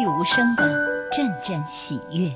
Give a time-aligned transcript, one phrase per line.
[0.00, 0.64] 气无声的
[1.12, 2.26] 阵阵喜悦。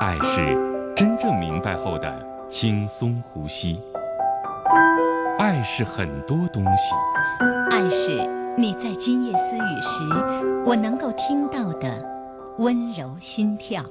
[0.00, 0.58] 爱是
[0.96, 2.12] 真正明白后的
[2.48, 3.80] 轻松呼吸。
[5.38, 6.94] 爱是很多东西。
[7.70, 12.04] 爱是你在今夜私语时，我能够听到的
[12.58, 13.84] 温柔心跳。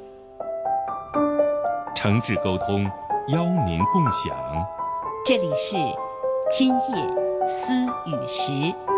[1.96, 2.84] 诚挚沟通，
[3.30, 4.36] 邀您共享。
[5.26, 5.78] 这里是
[6.52, 7.72] 今夜私
[8.08, 8.95] 语时。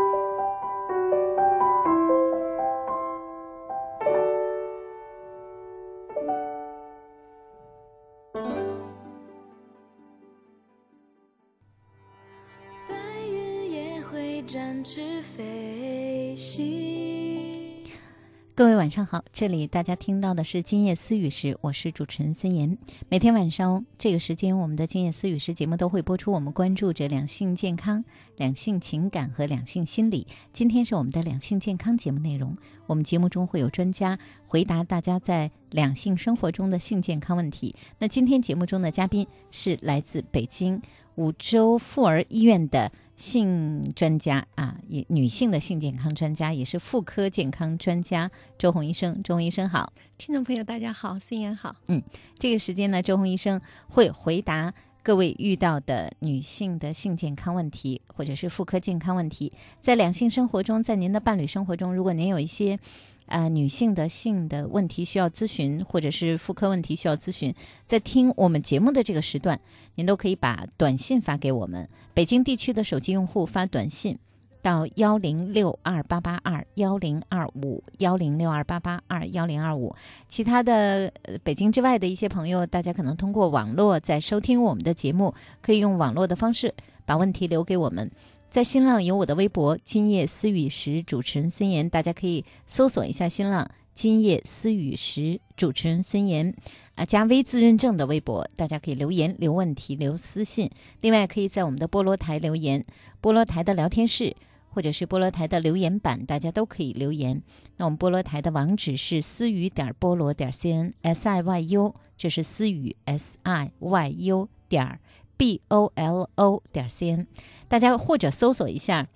[18.98, 22.80] 上好，这里大家听到的是今夜私语时，我是主持人孙岩。
[23.10, 26.32] 每天晚上这个时间，我们的今夜私语时节目都会播出。
[26.32, 28.04] 我们关注着两性健康、
[28.38, 30.26] 两性情感和两性心理。
[30.52, 32.58] 今天是我们的两性健康节目内容。
[32.88, 37.76] 我们节目中会有专家回答大家在两性生活中的性健康问题。
[38.00, 40.82] 那今天节目中的嘉宾是来自北京
[41.14, 49.22] 五洲妇儿医院的性专家啊，也女性的性健康专家，也是妇科健康专家周红医生。
[49.24, 49.92] 周红医生好。
[50.18, 51.76] 听众朋友，大家好，孙岩好。
[51.88, 52.02] 嗯
[52.38, 59.52] 这个时间呢，周红医生会回答各位遇到的女性的性健康问题，或者是妇科健康问题。
[59.82, 62.80] 在两性生活中，在您的伴侣生活中，如果您有一些
[63.28, 67.54] 呃女性的性的问题需要咨询，或者是妇科问题需要咨询，
[67.86, 69.60] 在听我们节目的这个时段，
[69.96, 71.88] 您都可以把短信发给我们。
[72.14, 74.18] 北京地区的手机用户发短信。
[74.60, 79.96] 到幺零六二八八二幺零二五幺零六二八八二幺零二五，
[80.28, 86.74] 其他的呃北京之外的一些朋友，大家可能通过网络在收听我们的节目，可以用网络的方式
[87.06, 88.12] 把问题留给我们。
[88.50, 96.56] 在新浪有我的微博“今夜思雨时”，主持人孙岩，大家可以搜索一下新浪“今夜思雨时”，主持人孙岩。
[96.96, 100.72] 啊，加微自认证的微博，大家可以留言、留问题、留私信。
[101.02, 102.84] 另外，可以在我们的菠萝台留言，
[103.22, 104.36] 菠萝台的聊天室
[104.70, 107.44] 或者是菠萝台的留言板，大家都可以留言。
[107.76, 115.00] 那我们菠萝台的网址是思雨点菠萝点 cn s i y u，这是思雨 s i y u 点
[115.38, 117.28] b o l o 点 cn，
[117.68, 119.08] 大家或者搜索一下。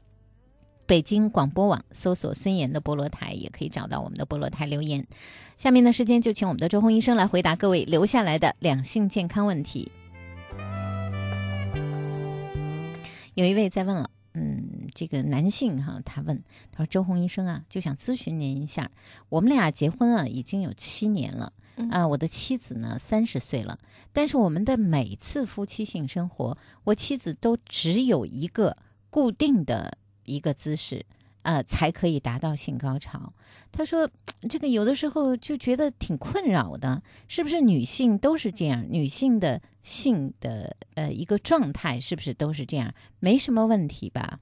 [0.87, 5.07] 北京广播网搜索孙岩的菠萝台，也可以找到我们的菠萝台留言。
[5.55, 9.89] 下面的时间就请我们的周红医生来回答各位留下来的两性健康问题。
[13.35, 16.43] 有一位在问了，嗯，这个男性哈，他问，
[16.73, 18.91] 他说周红医生啊，就想咨询您一下，
[19.29, 21.53] 我们俩结婚啊已经有七年了，
[21.89, 23.79] 啊，我的妻子呢三十岁了，
[24.11, 28.77] 但是我们的每次夫妻性生活，我妻子都只有一个
[29.09, 31.05] 固定的一个姿势。
[31.43, 33.33] 呃，才可以达到性高潮。
[33.71, 34.07] 他说，
[34.47, 38.85] 这个有的时候就觉得挺困扰的，是不是女性都是这样？
[38.87, 42.93] 女性的性的呃一个状态是不是都是这样？
[43.19, 44.39] 没什么问题吧？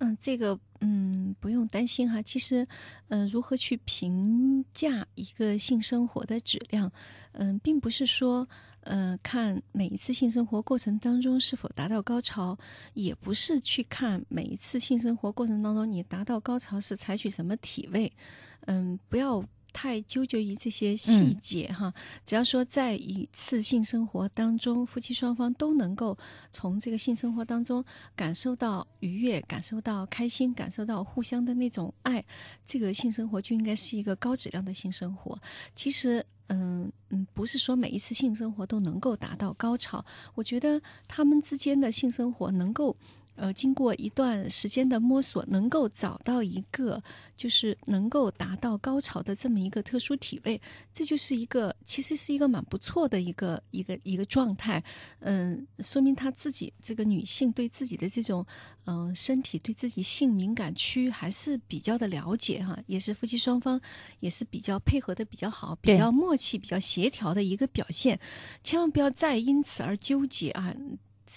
[0.00, 2.20] 嗯，这个嗯不用担心哈。
[2.20, 2.66] 其实，
[3.08, 6.92] 嗯，如何去评价一个性生活的质量，
[7.32, 8.46] 嗯，并不是说，
[8.82, 12.58] 嗯，看每一次性生活过程当中是否达到高潮，
[12.92, 18.12] 也不是去看每一次性生活过程当中你达到高潮是采取什么体位，
[18.66, 19.42] 嗯，不要。
[19.74, 21.92] 太纠结于这些细节哈，
[22.24, 26.16] 只要说在一次性生活当中，夫妻双方都能够
[26.52, 32.24] 从这个性生活当中感受到愉悦，感受到开心，感受到互相的那种爱，
[32.64, 35.36] 这个性生活就应该是一个高质量的性生活。
[35.74, 40.04] 其实，嗯嗯，不是说每一次性生活都能够达到高潮，
[40.36, 42.96] 我觉得他们之间的性生活能够。
[43.36, 47.00] 呃，经过一段时间的摸索，能够找到一个
[47.36, 50.60] 就是能够达到高潮的这么一个特殊体位，
[50.92, 54.82] 这就是一个其实是一个蛮不错的一个一个一个状态。
[55.20, 58.44] 嗯，说明她自己这个女性对自己的这种
[58.84, 63.80] 嗯身体对自己性敏感区还是比较的了解哈，也是夫妻双方
[64.20, 68.20] 也是比较配合的比较好，比较默契、比较协调的一个表现。
[68.62, 70.74] 千万不要再因此而纠结啊。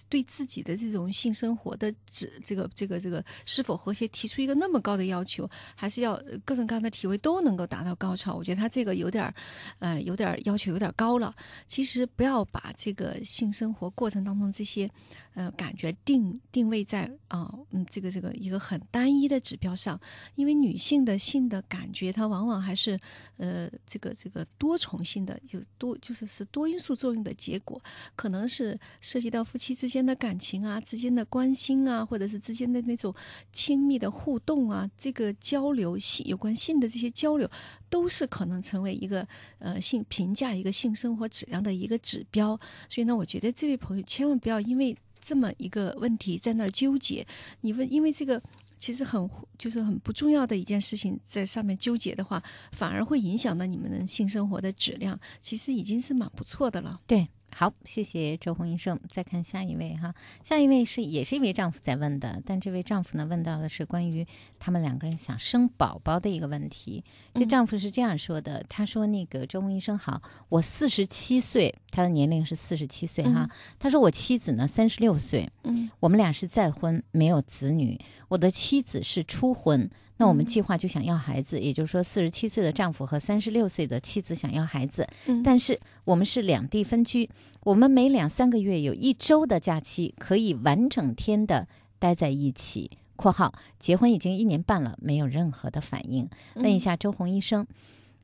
[0.09, 8.35] 对自己的这种性生活的这这个这个这个是否和谐提出一个那么高的要求，还是要各种各样的体位都能够达到高潮？
[8.35, 9.33] 我觉得他这个有点儿，
[9.79, 11.35] 呃，有点儿要求有点高了。
[11.67, 14.89] 其实不要把这个性生活过程当中这些。
[15.37, 19.99] 呃，感觉定定位在啊，嗯，这个这个一个很单一的指标上，
[20.33, 22.99] 因为女性的性的感觉，它往往还是
[23.37, 27.79] 呃，这个这个多重性的，有多就是是多因素作用的结果，
[28.15, 33.13] 可能是涉及到夫妻之间的感情啊，之间的关心啊，或者是之间的那种
[33.53, 37.47] 亲密的互动啊，这个交流性有关性的这些交流，
[37.91, 39.27] 都是可能成为一个
[39.59, 42.59] 呃性评价一个性生活质量的一个指标。
[42.89, 44.97] 所以呢，我觉得这位朋友千万不要因为
[45.27, 47.27] 这么一个问题在那儿纠结。
[47.59, 48.41] 你问，因为这个
[48.79, 52.41] 其实很就是很不重要的一件事情，在上面纠结的话，
[52.71, 55.19] 反而会影响到你们的性生活的质量。
[55.41, 57.01] 其实已经是蛮不错的了。
[57.05, 57.27] 对，
[57.59, 58.99] 好，谢谢周红医生。
[59.09, 60.13] 再看下一位哈，
[60.43, 64.23] 下一位是也是一位丈夫在问的，但这位丈夫呢问到的是关于
[64.59, 67.03] 他们两个人想生宝宝的一个问题。
[67.33, 73.49] 这嗯丈夫是这样说的，他说：“那个周红医生好，我四十七岁，他的年龄是四十七岁哈。
[73.79, 77.99] 他说我妻子呢三十六岁，嗯我们俩是再婚，没有子女。
[78.27, 87.29] 我的妻子是初婚，那我们嗯计划就想要孩子，也就是说，四十七岁的丈夫和三十六岁的妻子想要孩子，嗯但是我们是两地分居，
[87.61, 91.67] 我们每两三个月有一周的假期，可以完整天的
[91.99, 92.91] 待在一起。
[93.17, 97.65] （括号结婚已经一年半了，没有任何的反应。）问一下周红医生，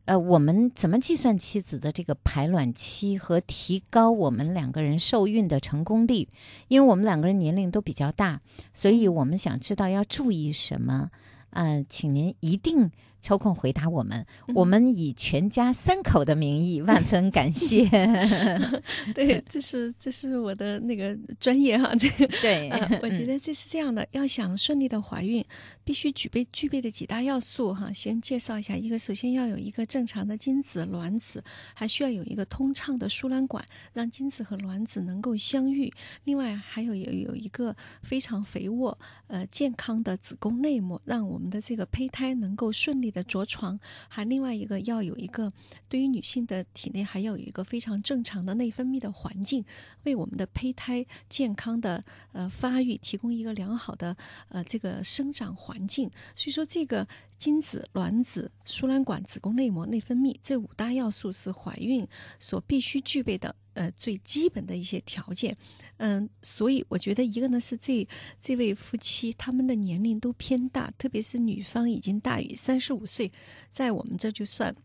[0.05, 6.27] 呃，我们怎么计算妻子的这个排卵期和提高我们两个人受孕的成功率？
[6.67, 8.41] 因为我们两个人年龄都比较大，
[8.71, 11.09] 所以我们想知道要注意什么。
[11.53, 12.91] 呃，请您一定
[13.23, 14.25] 抽空回答我们。
[14.53, 17.87] 我们以全家三口的名义，万分感谢。
[19.15, 25.43] 对，这是这是我的那个专业哈，这个对呃，我觉嗯得这是这样的，要想顺利的怀孕，
[25.85, 27.91] 必须具备具备的几大要素哈。
[27.93, 31.41] 先介绍一下，一个首先要有一个正常的精子卵子，
[31.73, 35.89] 还需要有一个通畅的输卵管，让精子和卵子能够相遇。
[36.25, 38.97] 另外还有有有一个非常肥沃
[39.27, 43.79] 呃健康的子宫内膜，让我们的这个胚胎能够顺利的着床。
[44.09, 45.51] 还另外一个要有一个
[45.87, 49.63] 对于女性的体内还要有一个非常正常的内分泌的环境，
[50.03, 54.17] 为我们的胚胎健康的呃发育提供一个良好的
[54.49, 56.09] 呃这个生长环境。
[56.35, 57.07] 所以说，这个
[57.37, 62.07] 精子、卵子、输卵管、子宫内膜、内分泌这五大要素是怀孕
[62.39, 65.55] 所必须具备的呃最基本的一些条件。
[65.97, 68.07] 嗯，所以我觉得一个呢是这
[68.39, 73.31] 这位夫妻他们的年龄都偏大，特别是女方已经大于三十五岁，
[73.71, 74.75] 在我们这就算。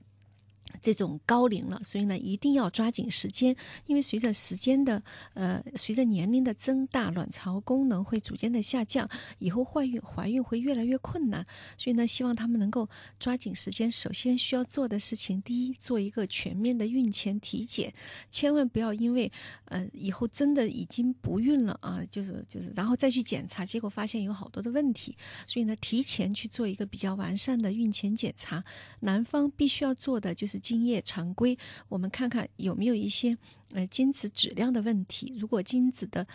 [0.81, 3.55] 这种高龄了，所以呢，一定要抓紧时间，
[3.87, 5.03] 因为随着时间的
[5.35, 11.45] 呃，随着年龄的增大，卵巢功能会逐渐的下降，以后怀孕怀孕会越来越困难，
[11.77, 12.89] 所以呢，希望他们能够
[13.19, 13.91] 抓紧时间。
[13.91, 17.93] 首先需要做的事情，第一，做一个全面的孕前体检，
[18.31, 19.31] 千万不要因为
[19.65, 25.17] 呃以后真的已经不孕了啊，就是就是，然后再去检查，结果发现有好多的问题，
[25.47, 28.63] 所以呢，提前去做一个比较完善的孕前检查。
[29.01, 31.57] 男方必须要做的就是精液常规，
[31.89, 33.37] 我们看看有没有一些
[33.73, 35.35] 呃精子质量的问题。
[35.39, 36.27] 如果精子的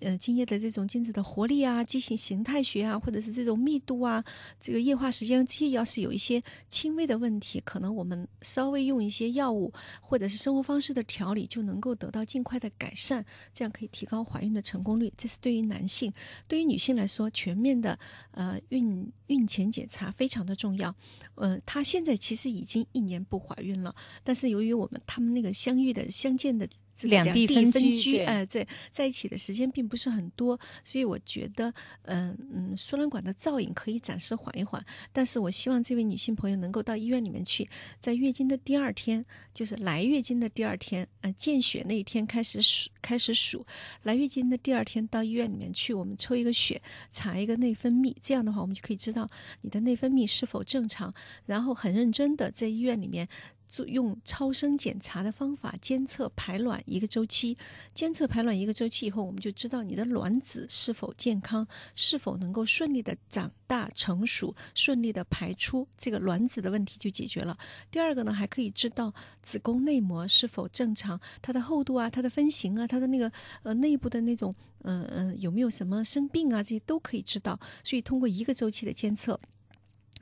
[0.00, 4.24] 呃精液的这种精子的活力啊、畸形形态学啊，或者是这种密度啊、
[4.60, 15.12] 这个液化时间，这些要是有一些轻微的问题，可能我们稍微用一些药物或者是生活方式的调理，就能够得到尽快的改善，这样可以提高怀孕的成功率。
[15.16, 16.12] 这是对于男性，
[16.46, 17.98] 对于女性来说，全面的
[18.32, 20.94] 呃孕孕前检查非常的重要。
[21.34, 23.94] 呃，她现在其实已经一年不怀孕了，
[24.24, 26.68] 但是由于我们他们那个相遇的相见的
[27.02, 31.72] 两两地地分居居，对哎、在在一起的时间并不是很多，所以我觉得，
[32.02, 37.68] 嗯、嗯，输卵管的造影可以暂时缓一缓，但是我希望这位女性朋友能够到医院里面去，
[38.00, 39.24] 在月经的第二天，
[39.54, 43.64] 就是来月经的第二天，呃，见血那一天开始数，开始数，
[44.02, 46.80] 来月经的第二天到医院里面去，我们抽一个血，
[47.12, 49.28] 查一个内分泌，这样的话我们就可以知道
[49.60, 51.12] 你的内分泌是否正常，
[51.46, 53.28] 然后很认真的在医院里面。
[53.68, 57.56] 做用超声检查的方法监测排卵一个周期，
[57.94, 67.56] 监测排卵一个周期以后，我们就知道你的卵子是否健康，是否能够顺利的长大成熟，顺利的排出，这个卵子的问题就解决了。
[67.90, 73.30] 第二个呢，还可以知道子宫内膜是否正常，它的厚度啊，它的分型啊，它的那个
[73.62, 77.58] 呃内部的那种嗯嗯、有没有什么生病啊，这些都可以知道。
[77.84, 79.38] 所以通过一个周期的监测。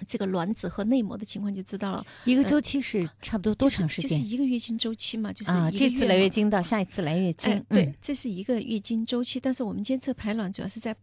[0.06, 4.08] 这个卵子和内膜的情况就知道了，一个周期是差不多多长时间？
[4.08, 10.96] 就是、就是、一个月经周期嘛，就是啊，这次来月经到下一次来月经，哎，对，嗯这是一个月经周期，但是我们监测排卵主要是在。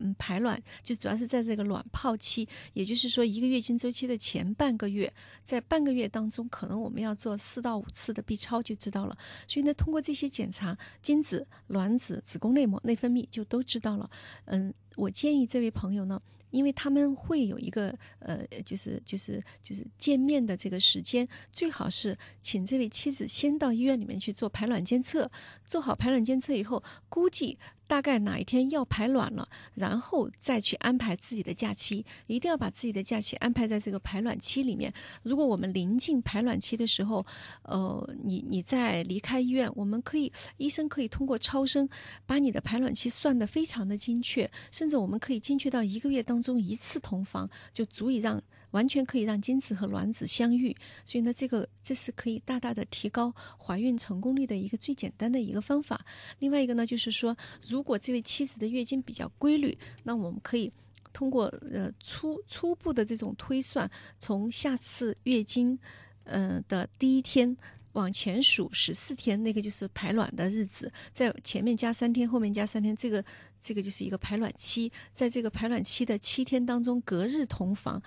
[0.00, 5.10] 嗯，排卵就主要是在这个卵泡期，也就是说一个月经周期的前半个月，
[5.44, 9.16] 在半个月当中，可能我们要做四到五次的 B 超就知道了。
[9.46, 14.10] 所以呢，通过这些检查，精子、卵子、子宫内膜、内分泌就都知道了。
[14.46, 16.20] 嗯，我建议这位朋友呢。
[16.54, 25.28] 因为他们会有一个呃，就是就是就是见面的这个时间，最好是请这位妻子先到医院里面去做排卵监测，
[25.66, 34.92] 做好排卵监测以后，估计大概哪一天要排卵了，然后再去安排自己的假期，一定要把自己的假期安排在这个排卵期里面。
[35.22, 37.24] 如果我们临近排卵期的时候，
[37.62, 41.88] 呃，你你在离开医院，我们可以医生可以通过超声
[42.26, 48.42] 把你的排卵期算得非常的精确，甚至我们可以精确到一个月当中一次同房就足以让。
[48.74, 56.04] 完全可以让精子和卵子相遇，所以呢，这个这是可以大大的提高怀孕成功率的一个最简单的一个方法。
[56.40, 57.36] 另外一个呢，就是说，
[57.68, 60.72] 如果这位妻子的月经比较规律，那我们可以
[61.12, 63.88] 通过呃初初步的这种推算，
[64.18, 65.78] 从下次月经
[66.24, 67.56] 呃的第一天
[67.94, 73.24] 往前数十四天，那个就是排卵的日子，在前面加三天，后面加三天，这个
[73.60, 74.92] 这个就是一个排卵期。
[75.14, 78.00] 在这个排卵期的七天当中，隔日同房。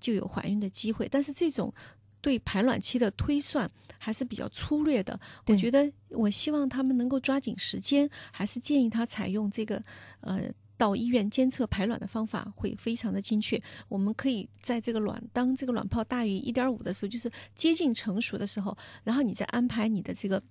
[0.00, 1.72] 就有怀孕的机会，但是这种
[2.20, 5.18] 对排卵期的推算还是比较粗略的。
[5.46, 9.82] 我觉得，我希望他们能够抓紧时间，还是建议他采用这个
[10.20, 10.42] 呃
[10.76, 13.60] 到医院监测排卵的方法，会非常的精确。
[13.88, 20.42] 我们可以在这个卵当这个卵泡大于一点五的时候，就是接近成熟的时候，然后你再安排你的这个。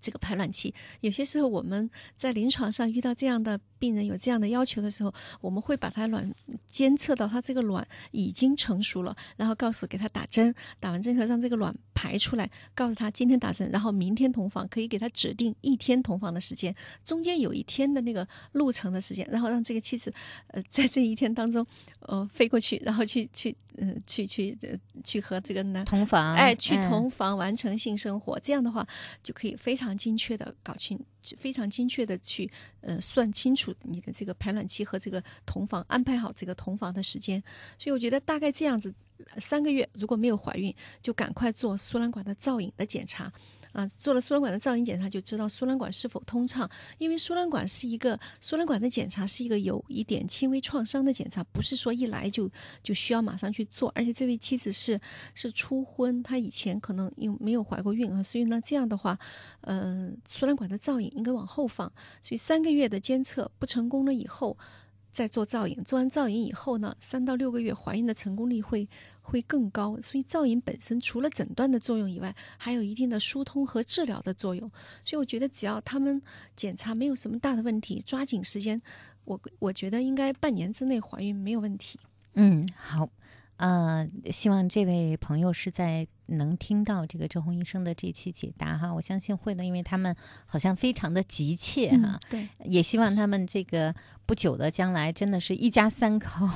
[0.00, 6.28] 这个排卵期，有些时候我们在临床上遇到这样的病人有这样的要求的时候，我们会把他卵
[6.66, 16.74] 监测到他这个卵已经成熟了，然后告诉给他打针，打完针后让这个卵排出来，告诉他今天打针，然后明天同房，可以给他指定一天同房的时间，
[17.04, 20.12] 中间有一天的那个路程的时间，然后让这个妻子
[20.48, 21.64] 呃在这一天当中
[22.00, 24.70] 呃飞过去，然后去去嗯去去呃
[25.04, 28.84] 去和这个男同房，哎去同房完成性生活，这样的话
[29.22, 29.73] 就可以非常。
[29.74, 30.96] 非常精确的搞清，
[31.36, 32.48] 非常精确的去，
[32.80, 37.42] 呃，算清楚你的这个排卵期和这个同房，安排好这个同房的时间。
[37.76, 38.94] 所以我觉得大概这样子，
[39.38, 43.32] 三个月如果没有怀孕，就赶快做输卵管的造影的检查。
[43.74, 46.70] 啊，做了输卵管的造影检查，就知道输卵管是否通畅。
[46.96, 52.48] 因为输卵管是一个输卵管的检查，是一个有一点轻微创伤的检查，不是说一来就
[52.82, 53.92] 就需要马上去做。
[53.94, 54.98] 而且这位妻子是
[55.34, 59.18] 是初婚，她以前可能又没有怀过孕啊，所以呢，这样的话，
[59.62, 61.92] 嗯，输卵管的造影应该往后放。
[62.22, 64.56] 所以三个月的监测不成功了以后。
[65.12, 68.88] 再做造影，做完造影以后呢，三到六个月怀孕的成功率会
[69.24, 69.98] 会更高。
[70.00, 74.68] 所以造影本身除了诊断的作用以外，还有一定的疏通和治疗的作用。
[75.04, 76.22] 所以我觉得只要他们
[76.54, 78.80] 检查没有什么大的问题，抓紧时间，
[79.24, 81.98] 我我觉得应该半年之内怀孕没有问题。
[82.34, 83.08] 嗯，好。
[83.56, 90.14] 呃，希望这位朋友是在能听到这个周红医生的这期解答哈，我相信会的，因为他们
[90.46, 92.18] 好像非常的急切哈。
[92.30, 93.94] 对，也希望他们这个
[94.26, 96.46] 不久的将来真的是一家三口。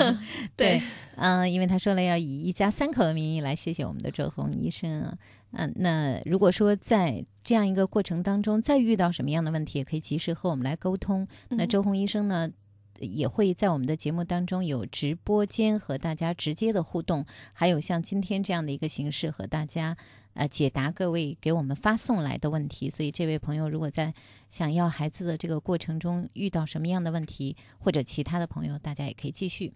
[0.56, 0.80] 对，
[1.16, 5.18] 嗯，因为他说了要以一家三口的名义来谢谢我们的周红医生啊。
[5.52, 11.26] 嗯，那如果说在这样一个过程当中再遇到什么样的问题，也可以及时和我们来沟通。
[11.48, 12.50] 那周红医生呢？
[13.00, 19.96] 也会在我们的节目当中有直播间和大家直接的互动，还有像今天这样的一个形式和大家
[20.34, 22.88] 呃解答各位给我们发送来的问题。
[22.90, 24.12] 所以这位朋友如果在
[24.50, 29.72] 想要孩子的这个过程中遇到什么样的问题，或者其他的朋友，大家也可以继续。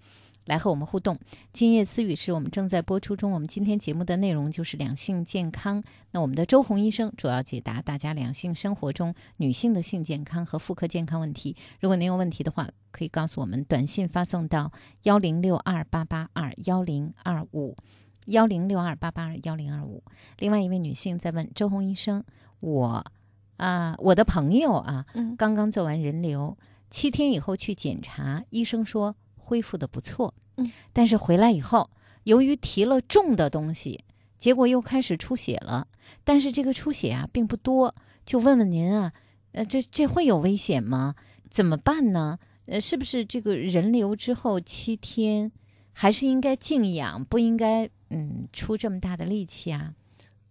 [0.47, 1.19] 来和我们互动。
[1.53, 3.31] 今夜私语是我们正在播出中。
[3.31, 5.83] 我们今天节目的内容就是两性健康。
[6.11, 11.57] 那我们的周红医生主要解答大家两性生活中女性的性健康和妇科健康问题。
[11.81, 14.73] 如果您有问题的话，可以告诉我们，短信发送到
[15.05, 17.77] 幺零六二八八二幺零二五
[18.27, 20.03] 幺零六二八八二幺零二五。
[20.39, 22.25] 另外一位女性在问周红医生
[22.61, 23.05] ：“我
[23.59, 25.07] 啊，我的朋友啊，
[25.39, 26.57] 刚刚做完人流，
[26.91, 31.91] 七天以后去检查，医生说。”恢复的不错，嗯，但是回来以后，
[32.25, 34.05] 由于提了重的东西，
[34.39, 35.89] 结果又开始出血了。
[36.25, 37.95] 但是这个出血啊并不多，
[38.25, 39.13] 就问问您啊，
[39.53, 41.15] 呃，这这会有危险吗？
[41.51, 42.39] 怎么办呢？
[42.67, 45.51] 呃，是不是这个人流之后七天，
[45.93, 49.95] 还是应该静养，不应该嗯出这么大的力气啊？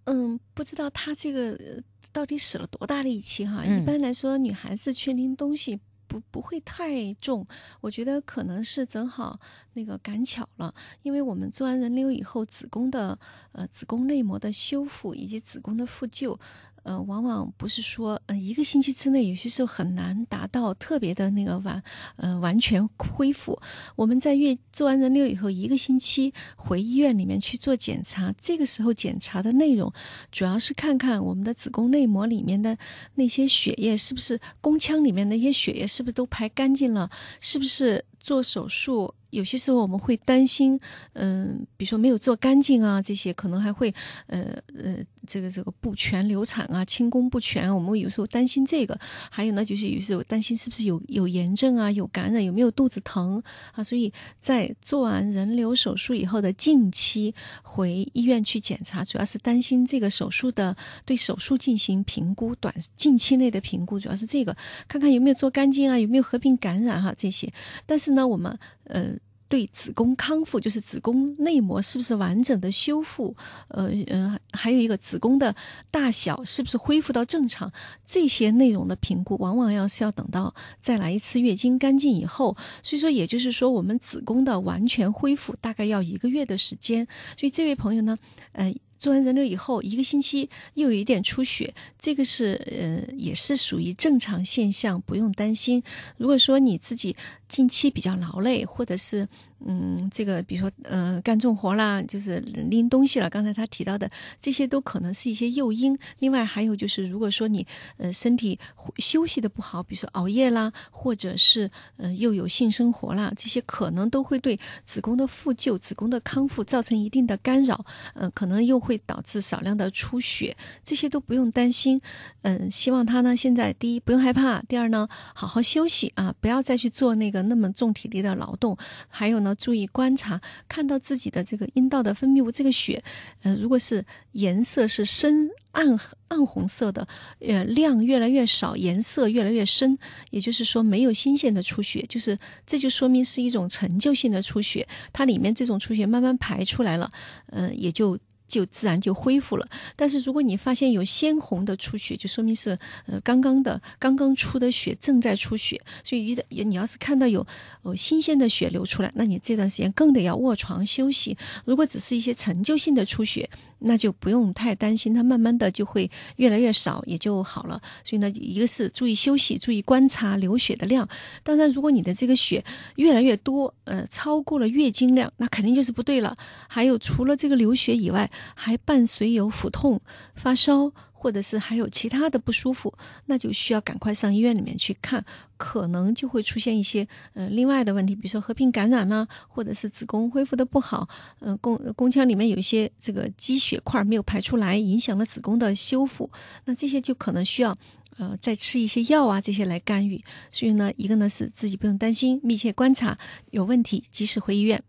[0.05, 1.81] 嗯，不知道他这个
[2.11, 3.63] 到底使了多大力气哈？
[3.65, 5.79] 一般来说，女孩子去拎东西。
[6.11, 7.45] 不不会太重，
[7.79, 9.39] 我觉得可能是正好
[9.75, 13.17] 那个赶巧了，因为我们做完人流以后，子宫的
[13.53, 16.37] 呃子宫内膜的修复以及子宫的复旧。
[16.83, 21.83] 呃，往往不是说，呃，一个星期之内，有些时候很难达到特别的那个完，
[22.15, 23.59] 呃，完全恢复。
[23.95, 29.91] 我们在月做完人流以后，一个星期回医院里面去做检查，这个时候检查的内容
[30.31, 32.77] 主要是看看我们的子宫内膜里面的
[33.15, 37.09] 那些血液是不是宫腔里面那些血液是不是都排干净了，
[37.39, 39.13] 是不是做手术。
[39.31, 40.79] 有些时候我们会担心，
[41.13, 43.93] 嗯、比如说没有做干净啊，这些可能还会，
[44.27, 44.41] 呃
[44.75, 48.97] 呃，这个这个不全流产啊，清宫不全，我们有时候担心这个。
[49.29, 53.41] 还有呢，就是有时候担心是不是有有炎症啊，有感染，有没有肚子疼
[53.73, 53.81] 啊？
[53.81, 57.33] 所以在做完人流手术以后的近期
[57.63, 64.55] 回医院去检查，主要是担心这个手术的对手术进行评估，短近期内的评估主要是这个，
[64.87, 67.51] 看看有没有做干净啊，有没有合并感染哈、这些。
[67.85, 69.15] 但是呢，我们呃。
[69.51, 73.35] 对子宫康复，就是子宫内膜是不是完整的修复，
[73.67, 75.53] 呃呃，还有一个子宫的
[75.91, 77.69] 大小是不是恢复到正常，
[78.05, 87.05] 这些内容的评估，往往要是要等到再来一次月经干净以后，所以说也就是说，我们子宫的完全恢复大概要一个月的时间。
[87.37, 88.17] 所以这位朋友呢，
[88.53, 88.73] 呃。
[89.01, 95.81] 做完人流以后，一个星期又有一点出血，这个是呃也是属于正常现象，不用担心。
[96.17, 97.15] 如果说你自己
[97.47, 99.27] 近期比较劳累，或者是
[99.65, 105.97] 嗯这个比如说呃干重活啦，就是拎东西了，刚才他提到的这些都可能是一些诱因。
[106.19, 107.65] 另外还有就是，如果说你
[107.97, 108.59] 呃身体
[108.97, 121.99] 休息的不好，比如说熬夜啦，或者是呃又有性生活啦，这些可能都会对子宫的复旧、子宫的康复造成一定的干扰，呃，可能又会导致少量的出血，这些都不用担心。
[122.41, 128.75] 嗯，希望他呢现在第一不用害怕，第二呢好好休息啊，不要再去做那个那么重体力的劳动，
[129.07, 133.03] 还有呢注意观察，看到自己的这个阴道的分泌物这个血，
[133.43, 137.07] 呃，如果是颜色是深暗暗红色的，
[137.39, 139.97] 呃，量越来越少，颜色越来越深，
[140.29, 147.09] 也就是说没有新鲜的出血，就是这就说明是一种陈旧性的出血，它里面这种出血慢慢排出来了，
[147.47, 148.17] 嗯、也就。
[148.51, 149.67] 就自然就恢复了。
[149.95, 155.81] 但是如果你发现有鲜红的出血，就说明是呃刚刚的刚刚出的血正在出血。
[156.03, 157.45] 所以遇到你要是看到有
[157.83, 161.37] 呃新鲜的血流出来，那你这段时间更得要卧床休息。
[161.65, 163.49] 如果只是一些陈旧性的出血，
[163.81, 167.81] 那就不用太担心，它慢慢的就会越来越少，也就好了。
[168.03, 171.07] 所以呢，一个是注意休息，注意观察流血的量。
[171.43, 172.63] 当然，如果你的这个血
[172.95, 176.35] 越来越多，呃，超过了月经量，那肯定就是不对了。
[176.67, 179.99] 还有，除了这个流血以外，还伴随有腹痛、
[180.35, 182.91] 发烧，或者是还有其他的不舒服，
[183.27, 185.23] 那就需要赶快上医院里面去看，
[185.55, 191.07] 可能就会出现一些呃另外的问题，比如说合并感染啦、或者是子宫恢复的不好，
[191.41, 196.27] 嗯、宫宫腔里面有一些这个积血块没有排出来，影响了子宫的修复，
[196.65, 197.77] 那这些就可能需要。
[198.17, 200.21] 呃，再吃一些药啊，这些来干预。
[200.51, 203.17] 所以呢，一个呢是自己不用担心，密切观察，
[203.51, 204.83] 有问题及时回医院。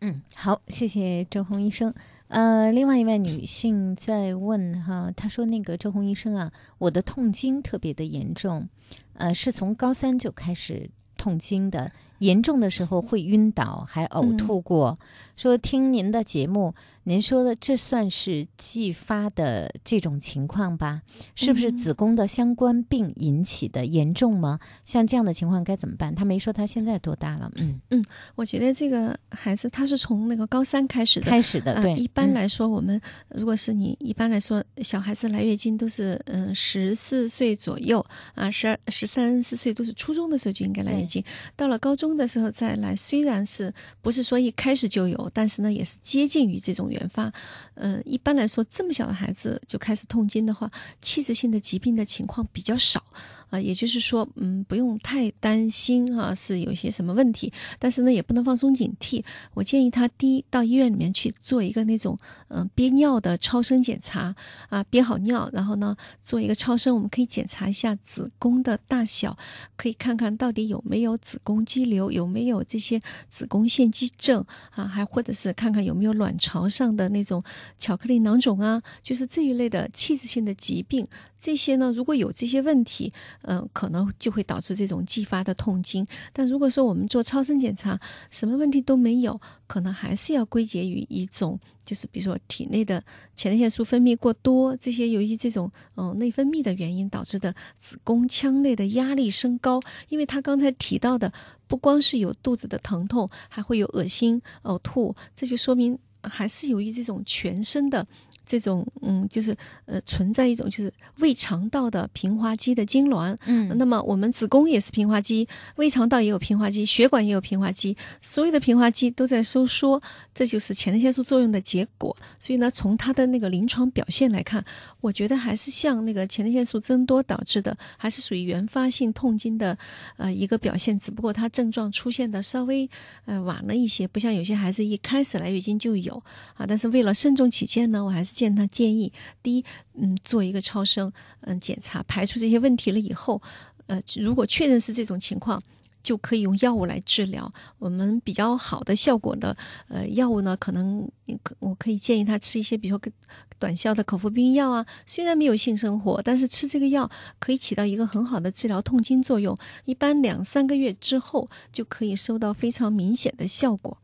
[0.00, 1.92] 嗯，好，谢谢周红医生。
[2.28, 8.68] 呃，另外一位女性在问哈，她说那个周红医生啊，我的痛经特别的严重，
[9.14, 14.98] 呃，是从高三就开始痛经的，严重的时候会晕倒，还呕吐过。
[15.36, 16.74] 说听您的节目，
[17.08, 21.00] 您说的这算是继发的这种情况吧？
[21.34, 23.86] 是不是子宫的相关病引起的？
[23.86, 24.60] 严重吗？
[24.84, 26.14] 像这样的情况该怎么办？
[26.14, 41.24] 他没说他现在多大了，嗯嗯，我觉得这个孩子他是从那个高三开始的，开始的，对，呃一般嗯来说，我们如果是你一般来说，小孩子来月经都是嗯十四岁左右啊，十二十三四岁都是初中的时候就应该来月经，
[41.56, 47.32] 到了高中的时候再来，虽然是不是说一开始就有，但是呢也是接近于这种原原发。
[47.74, 53.02] 嗯、一般来说这么小的孩子就开始痛经的话，器质性的疾病的情况比较少。
[53.50, 59.22] 啊，也就是说，嗯，不用太担心哈、是有些什么问题，但是呢，也不能放松警惕。
[59.54, 62.16] 我建议他第一到医院里面去做一个那种
[62.48, 64.34] 嗯、憋尿的超声检查
[64.68, 69.36] 啊，憋好尿，然后呢做一个超声，我们可以检查一下子宫的大小，
[69.76, 77.42] 可以看看到底有没有子宫肌瘤，有没有这些子宫腺肌症啊，还或者是看看有没有卵巢上的那种
[77.78, 81.06] 巧克力囊肿啊，就是这一类的器质性的疾病。
[81.38, 86.06] 这些呢，如果有这些问题，嗯、可能就会导致这种继发的痛经。
[86.32, 87.98] 但如果说我们做超声检查，
[88.30, 93.02] 什么问题都没有，可能还是要归结于一种，就是比如说体内的
[93.36, 99.80] 前列腺素分泌过多，这些由于这种嗯、内分泌的原因导致的子宫腔内的压力升高。
[100.08, 101.32] 因为他刚才提到的，
[101.66, 108.06] 不光是有肚子的疼痛，还会有恶心、呕吐，这就说明还是由于这种全身的。
[108.48, 113.36] 这种嗯，就是呃存在一种就是胃肠道的平滑肌的痉挛。
[113.44, 120.00] 嗯那么我们子宫也是平滑肌，胃肠道也有平滑肌，血管也有平滑肌，所有的平滑肌都在收缩，
[120.34, 122.16] 这就是前列腺素作用的结果。
[122.40, 124.64] 所以呢，从它的那个临床表现来看，
[125.02, 129.76] 我觉得还是像那个前列腺素增多导致的，还是属于原发性痛经的
[130.16, 132.88] 呃一个表现，只不过它症状出现的稍微
[133.26, 136.22] 呃晚了一些，不像有些孩子一开始来月经就有
[136.54, 136.64] 啊。
[136.66, 143.42] 但是为了慎重起见呢，我还是建他建议，第一，嗯，做一个超声嗯检查，排除这些问题了以后，
[143.86, 145.60] 呃，如果确认是这种情况。
[146.00, 147.50] 就可以用药物来治疗。
[147.78, 149.54] 我们比较好的效果的
[149.88, 151.06] 呃药物呢，可能
[151.42, 153.12] 可我可以建议他吃一些，比如说
[153.58, 154.86] 短效的口服避孕药啊。
[155.04, 159.54] 虽然没有性生活，但是吃这个药可以起到一个很好的治疗痛经作用。
[159.84, 163.98] 一般两三个月之后就可以收到非常明显的效果。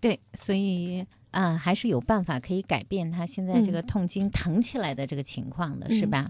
[0.00, 6.24] 对，所以啊、还是有办法可以改变他现在这个嗯痛经疼起来的这个情况的，是吧？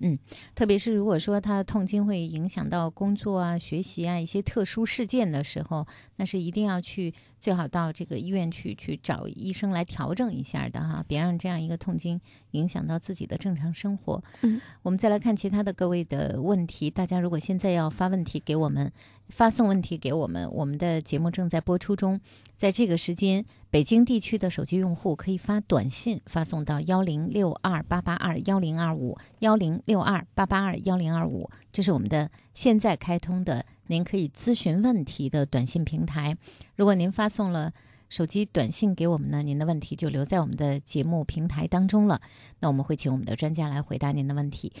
[0.00, 0.18] 嗯对，
[0.54, 5.86] 特别是如果说他的痛经会影响到工作啊、学习啊一些特殊事件的时候，
[6.16, 14.22] 那是一定要去最好到这个医院去去找医生来调整一下的哈，别让这样一个痛经影响到自己的正常生活。
[14.42, 18.92] 嗯，我们再来看其他的各位的问题，大家如果现在要发问题给我们，
[19.28, 22.20] 发送问题给我们，我们的节目正在播出中，
[22.58, 36.36] 在这个时间，北京地区的手机用户可以发短信发送到幺零六二八八二幺零二五幺零六二八八二幺零二五，这是我们的现在开通的，您可以咨询问题的短信平台。
[36.76, 37.72] 如果您发送了
[38.08, 42.20] 手机短信给我们呢，您的问题就留在我们的节目平台当中了。
[42.60, 44.72] 那我们会请我们的专家来回答您的问题。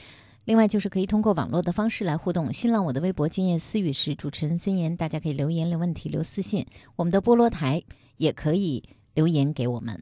[0.44, 6.64] 另外就是可以通过网络的方式来互动，新浪我的微博“今夜思语”是主持人孙岩，大家可以留言、留问题、留私信。
[6.94, 7.82] 我们的菠萝台
[8.16, 10.00] 也可以留言给我们。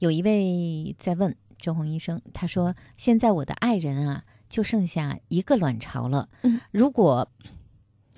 [0.00, 7.30] 有一位在问周红医生，他说：“现在我的爱人啊，就剩下一个卵巢了，嗯如果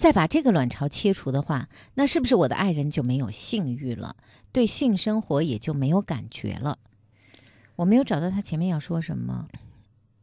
[0.00, 4.16] 再把这个卵巢切除的话，那是不是我的爱人就没有性欲了，
[4.50, 6.78] 对性生活也就没有感觉了？”
[7.76, 9.46] 我没有找到他前面要说什么。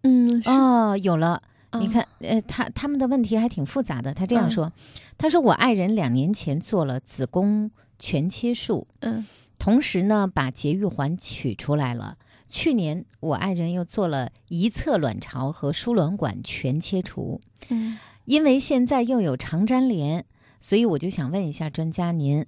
[0.01, 1.43] 嗯，是，哦，有了。
[1.69, 4.15] 啊你看，呃，他他们的问题还挺复杂的。
[4.15, 4.73] 他这样嗯说，
[5.15, 9.27] 他说我爱人两年前做了子宫全切术，嗯
[9.59, 12.17] 同时呢把节育环取出来了。
[12.49, 20.25] 去年我爱人又做了一侧卵巢和输卵管全切除，嗯因为现在又有肠粘连，
[20.59, 22.45] 所以我就想问一下专家您，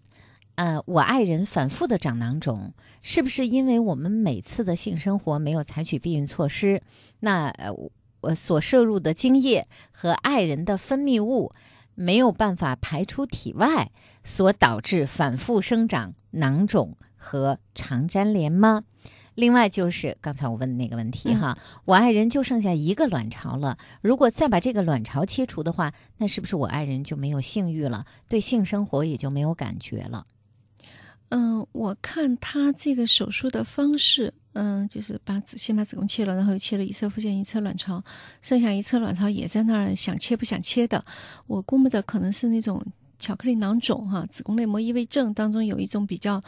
[0.55, 6.81] 呃，我爱人反复的长囊肿，是不是因为我们每次的性生活没有采取避孕措施？
[7.21, 7.71] 那呃，
[8.19, 11.53] 我所摄入的精液和爱人的分泌物
[11.95, 13.89] 没有办法排出体外，
[14.25, 18.83] 所导致反复生长囊肿和肠粘连吗？
[19.39, 30.25] 另外就是刚才我问的那个问题哈，我爱人就剩下一个卵巢了，如果再把这个卵巢切除的话，那是不是我爱人就没有性欲了，对性生活也就没有感觉了？
[31.29, 38.03] 嗯，我看他这个手术的方式，嗯，就是把子先把子宫切了，然后又切了一侧附件、一侧卵巢，
[38.41, 41.05] 剩下一侧卵巢也在那儿，想切不想切的。
[41.45, 42.83] 我估摸着可能是那种
[43.19, 46.41] 巧克力囊肿哈，子宫内膜异位症当中有一种比较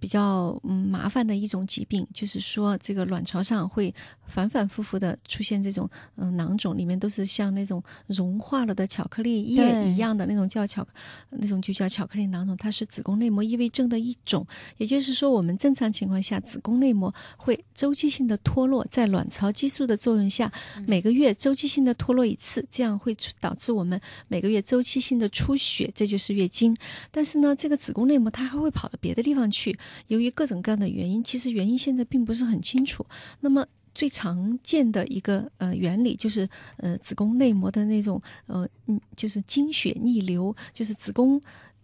[0.00, 3.94] 比较嗯麻烦的一种疾病，就是说这个卵巢上会
[4.26, 10.86] 反反复复的出现这种嗯、呃囊肿，里面都是像那种融化了的巧克力液一样的那种叫巧
[11.30, 14.46] 那种就叫巧克力囊肿，它是子宫内膜异位症的一种。
[14.78, 20.50] 也就是说，我们正常情况下，子宫内膜会周期性的脱落，在卵巢激素的作用下，
[20.86, 26.76] 每个月周期性的脱落一次，这样会出导致我们每个月周期性的出血，这就就是月经。
[27.10, 33.04] 但是呢，这个子宫内膜它还会跑到别的地方去，由于各种各样的原因，其实原因现在并不是很清楚。
[33.40, 41.40] 那么最常见的一个呃原理就是呃子宫内膜的那种呃嗯就是经血逆流，就是子宫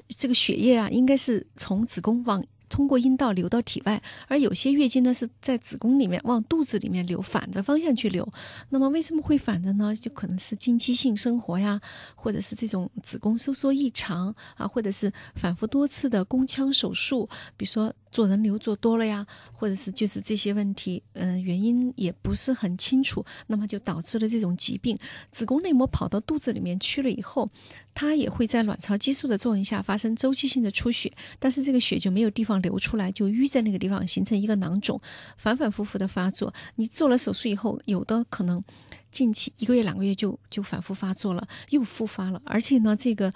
[0.08, 8.26] 这个血液啊应该是从子宫往通过阴道流到体外，而有些月经呢是在子宫里面往肚子里面流，反着方向去流。
[8.70, 9.94] 那么为什么会反着呢？
[9.94, 11.78] 就可能是经期性生活呀，
[12.14, 24.96] 或者是这种子宫收缩异常啊，或者是反复多次的宫腔手术，比如说做人流做多了呀，或者是就是这些问题，嗯、原因也不是很清楚，那么就导致了这种疾病。
[25.30, 27.48] 子宫内膜跑到肚子里面去了以后，
[27.94, 35.00] 它也会在卵巢激素的作用下发生周期性的出血，但是这个血就没有地方流出来，就淤在那个地方，形成一个囊肿，
[35.36, 36.52] 反反复复的发作。
[36.76, 38.62] 你做了手术以后，有的可能
[39.10, 42.40] 近期一个月、两个月就就反复发作了，又复发了。
[42.44, 43.32] 而且呢，这个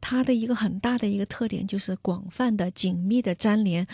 [0.00, 3.86] 它的一个很大的一个特点就是广泛的、紧密的粘连。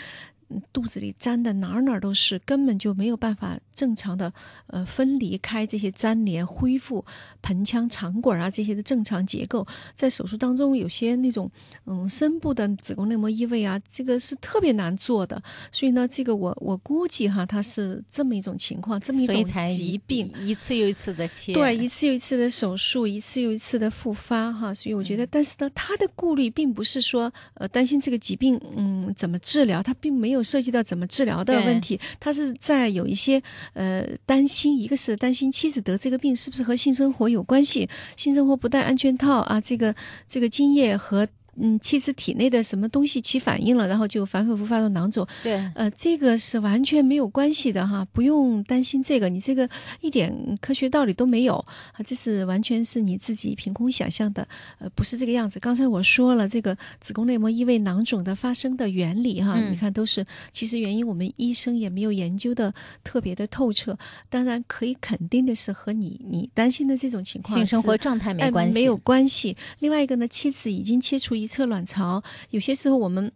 [0.73, 4.33] 肚子里粘的哪儿哪儿都是，根本就没有办法正常的
[4.69, 7.05] 呃分离开这些粘连，恢复
[7.43, 9.67] 盆腔、肠管啊这些的正常结构。
[9.95, 11.51] 在手术当中，有些那种
[11.87, 15.43] 嗯深部的子宫内膜异位啊，这个是特别难做的。
[15.73, 20.31] 所以呢，这个我我估计哈，它是这么一种情况，这么一种疾病。
[20.41, 39.95] 一次又一次的切，对，一次又一次的手术，一次又一次的复发，哈，所以我觉得，但是呢，他的顾虑并不是说，呃，担心这个疾病，嗯，怎么治疗，他并没有涉及到怎么治疗的问题，他是在有一些，呃，担心，一个是担心妻子得这个病是不是和性生活有关系，性生活不戴安全套啊，这个
[40.29, 41.27] 这个精液和。
[41.57, 45.27] 嗯，妻子体内的什么东西起反应了，然后就反反复复发作囊肿。
[45.43, 49.69] 对，呃，这个是完全没有关系的哈，不用担心这个，你这个
[50.01, 51.57] 一点科学道理都没有
[51.93, 54.47] 啊，这是完全是你自己凭空想象的，
[54.79, 55.59] 呃，不是这个样子。
[55.61, 63.97] 刚才我说了，这个子宫内膜异位囊肿的发生的原理哈，嗯你看都是其实原因，我们医生也没有研究的特别的透彻。
[64.29, 69.57] 当然可以肯定的是，和你你担心的这种情况性生活状态没哎关系，没有关系。
[69.79, 73.31] 另外一个呢，妻子已经切除一一侧卵巢，有些时候我们。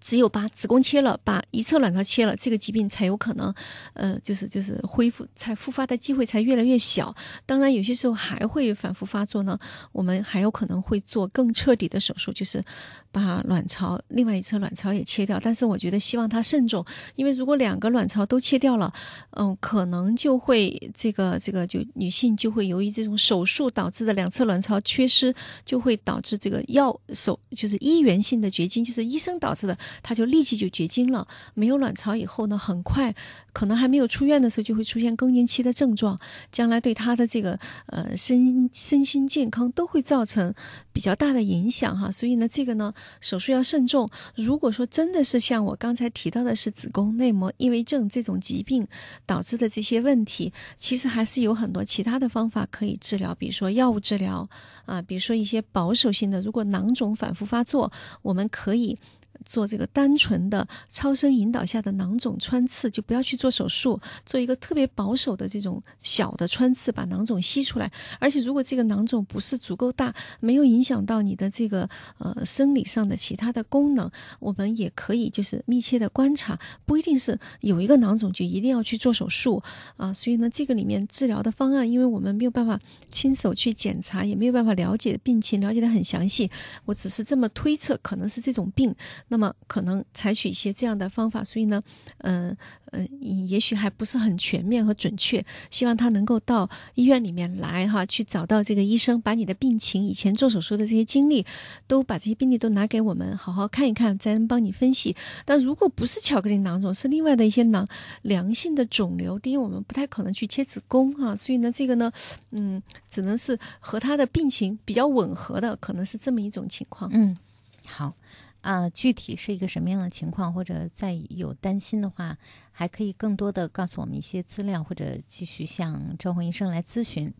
[0.00, 3.52] 只有把子宫切了，把一侧卵巢切了，这个疾病才有可能，
[3.94, 7.14] 呃，就是就是恢复，才复发的机会才越来越小。
[7.44, 9.58] 当然，有些时候还会反复发作呢，
[9.92, 12.64] 我们还有可能会做更彻底的手术，就是
[13.10, 15.38] 把卵巢另外一侧卵巢也切掉。
[15.42, 16.84] 但是我觉得希望它慎重，
[17.16, 18.92] 因为如果两个卵巢都切掉了，
[19.32, 25.34] 嗯，可能就会这个这个就女性就会由于这种手术导致的两侧卵巢缺失，
[25.64, 31.26] 就会导致这个药手就是医源性的绝经，就是医生导致的，它就立即就绝经了。
[31.54, 33.14] 没有卵巢以后呢，很快
[33.52, 36.18] 可能还没有出院的时候就会出现更年期的症状，
[36.50, 40.54] 将来对她的这个呃身身心健康都会造成
[40.92, 42.10] 比较大的影响哈。
[42.10, 44.08] 所以呢，这个呢手术要慎重。
[44.34, 48.86] 如果说真的是像我刚才提到的是子宫内膜异位症这种疾病
[49.26, 54.48] 导致的这些问题，其实还是有很多其他的方法可以治疗，比如说药物治疗
[54.86, 57.90] 啊，比如说一些保守性的，如果囊肿反复发作，
[58.22, 58.96] 我们可以。
[59.44, 67.90] 做这个单纯的超声引导下的囊肿穿刺，就不要去做手术，做一个特别保守的这种小的穿刺，把囊肿吸出来。
[68.18, 79.62] 而且，如果这个囊肿不是足够大，没有影响到你的这个呃生理上的其他的功能，我们也可以就是密切的观察，不一定是有一个囊肿就一定要去做手术
[79.96, 80.12] 啊。
[80.12, 82.78] 所以呢，这个里面治疗的方案，因为我们没有办法
[83.10, 86.50] 亲手去检查，也没有办法了解病情，了解的很详细，
[86.84, 88.94] 我只是这么推测，可能是这种病。
[89.28, 91.82] 那么可能采取一些这样的方法，所以呢，
[92.18, 92.56] 嗯、
[92.92, 95.44] 呃、也许还不是很全面和准确。
[95.70, 101.44] 希望他能够到医院里面来哈，去找到这个医生，把你的病情、以前做手术的这些经历，
[101.86, 105.14] 都把这些病例都拿给我们，好好看一看，才能帮你分析。
[105.44, 107.86] 但如果不是巧克力囊肿，是另外的一些囊
[108.22, 112.10] 良性的肿瘤，第一我们不太可能去切子宫哈，所以呢，这个呢，
[112.52, 117.10] 嗯，只能是和他的病情比较吻合的，可能是这么一种情况。
[117.12, 117.36] 嗯，
[117.84, 118.14] 好。
[118.60, 122.36] 啊、具体是一个什么样的情况，或者再有担心的话，
[122.72, 127.32] 还可以更多的告诉我们一些资料，或者继续向周红医生来咨询。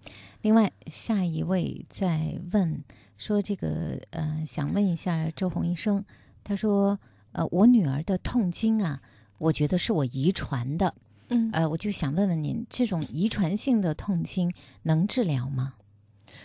[0.43, 2.83] 另外，下一位在问
[3.17, 6.05] 说，这个呃，想问一下周红医生，
[6.45, 6.99] 他说，
[7.33, 9.03] 呃，我女儿的痛经啊，
[9.39, 10.95] 我觉得是我遗传的，
[11.29, 14.53] 嗯呃，我就想问问您，这种遗传性的痛经
[14.85, 15.75] 能治疗吗？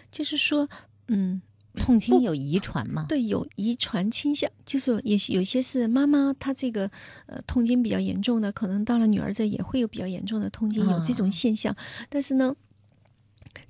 [0.10, 0.68] 就是说，
[1.08, 1.42] 嗯，
[1.76, 3.06] 痛经有遗传吗？
[3.10, 6.90] 对，有遗传倾向，就是也许有些是妈妈她这个
[7.26, 11.76] 呃痛经比较严重的，可能到了女儿这也会有比较严重的痛经，有这种啊现象。
[12.10, 12.56] 但是呢，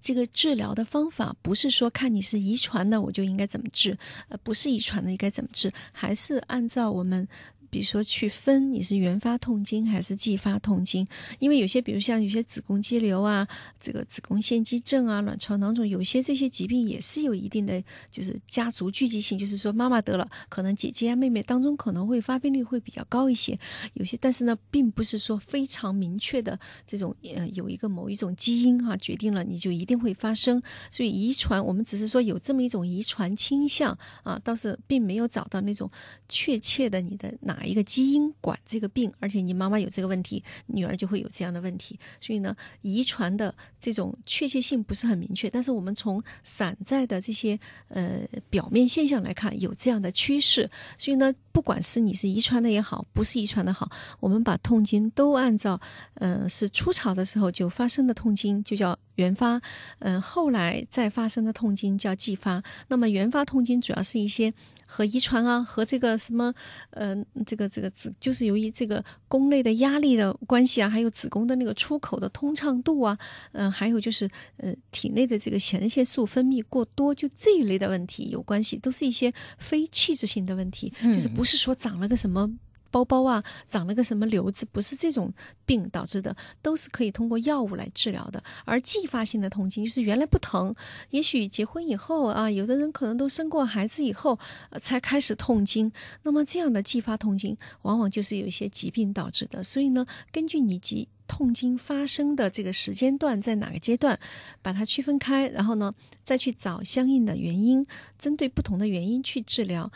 [0.02, 3.98] 这个治疗的方法不是说看你是遗传的我就应该怎么治，
[4.30, 7.28] 呃，不是遗传的应该怎么治，还是按照我们。
[7.74, 11.08] 比如说去分你是原发痛经还是继发痛经，
[11.40, 13.48] 因为有些比如像有些子宫肌瘤啊，
[13.80, 23.58] 这个子宫腺肌症啊、卵巢囊肿，有些这些疾病也是有一定的就是家族聚集性，就是说妈妈得了，可能姐姐啊、妹妹当中可能会发病率会比较高一些。
[23.94, 30.62] 有些，但是呢，并不是说非常明确的这种呃有一个某一种基因哈、决定了你就一定会发生。
[30.92, 35.90] 所以遗传，我们只是说有这么一种遗传倾向啊，倒是并没有找到那种
[36.30, 41.99] 确切的你的哪一个基因管这个病，而且你妈妈有这个问题，女儿就会有这样的问题。
[42.19, 50.69] 所以呢，遗传的这种确切性不是很明确，但是我们从散在的这些呃表面现象来看，有这样的趋势。
[50.97, 53.89] 所以呢，不管是你是遗传的也好，不是遗传的好，
[54.20, 55.80] 我们把痛经都按照，
[56.16, 59.62] 呃，是初潮的时候就发生的痛经就叫原发，
[60.00, 62.62] 嗯、后来再发生的痛经叫继发。
[62.88, 64.52] 那么原发痛经主要是一些
[64.88, 66.52] 和遗传啊，和这个什么，
[66.89, 73.16] 呃，这个这个子就是由于这个宫内的压力的关系啊，还有子宫的那个出口的通畅度啊，
[73.52, 82.53] 嗯、还有就是呃体内的这个前列腺素分泌过多，就这一类的问题有关系，都是一些非器质性的问题，就是不不是说长了个什么。
[82.89, 85.34] 包包啊，长了个什么瘤子，不是这种
[85.65, 88.41] 病导致的，都是可以通过药物来治疗的。
[88.63, 90.73] 而继发性的痛经就是原来不疼，
[91.10, 94.39] 也许结婚以后啊，有的人可能都生过孩子以后、
[94.79, 95.91] 才开始痛经。
[96.21, 99.62] 那么这样的继发痛经，往往就是有一些疾病导致的。
[99.62, 104.17] 所以呢，根据你疾痛经发生的这个时间段在哪个阶段，
[104.62, 105.91] 把它区分开，然后呢，
[106.23, 107.84] 再去找相应的原因，
[108.19, 109.91] 针对不同的原因去治疗。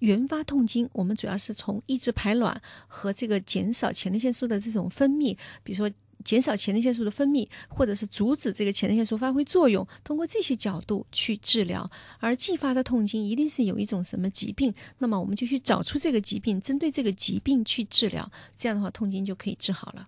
[0.00, 5.90] 原发痛经，我们主要是从抑制排卵和这个减少前列腺素的这种分泌，比如说
[6.24, 11.88] 减少前列腺素的分泌，或者是阻止这个前列腺素发挥作用，通过这些角度去治疗。
[12.18, 20.06] 而继发的痛经一定是有一种什么疾病，那么我们就去找出这个疾病，针对这个疾病去治疗，这样的话痛经就可以治好了。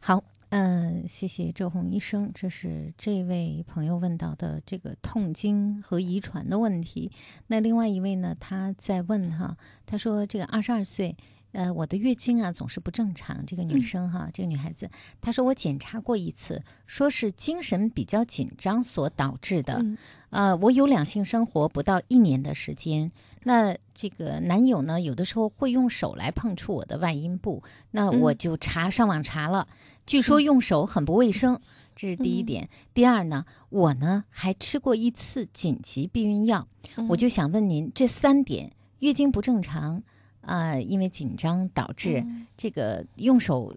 [0.00, 7.10] 好，嗯、谢谢周红医生，这是这位朋友问到的这个痛经和遗传的问题。
[7.46, 11.16] 那另外一位呢，他在问哈，他说这个二十二岁。
[11.52, 13.44] 呃，我的月经啊总是不正常。
[13.44, 14.88] 这个女生哈，这个女孩子，
[15.20, 19.74] 她说我检查过一次，说是精神比较紧张所导致的。
[19.74, 19.98] 嗯
[20.30, 23.10] 呃，我有两性生活不到一年的时间，
[23.42, 29.68] 那这个男友呢，有的时候会用手来碰触我的外阴部，那我就查上网查了，
[30.06, 31.60] 据说用手很不卫生，
[31.94, 32.68] 这是第一点。
[32.94, 36.66] 第二呢，我呢还吃过一次紧急避孕药，
[37.08, 40.02] 我就想问您，这三点月经不正常，
[40.40, 42.24] 啊、因为紧张导致
[42.56, 43.74] 这个用手。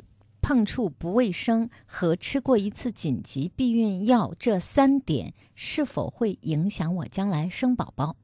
[0.47, 8.15] 碰触不卫生和吃过一次紧急避孕药这三点是否会影响我将来生宝宝？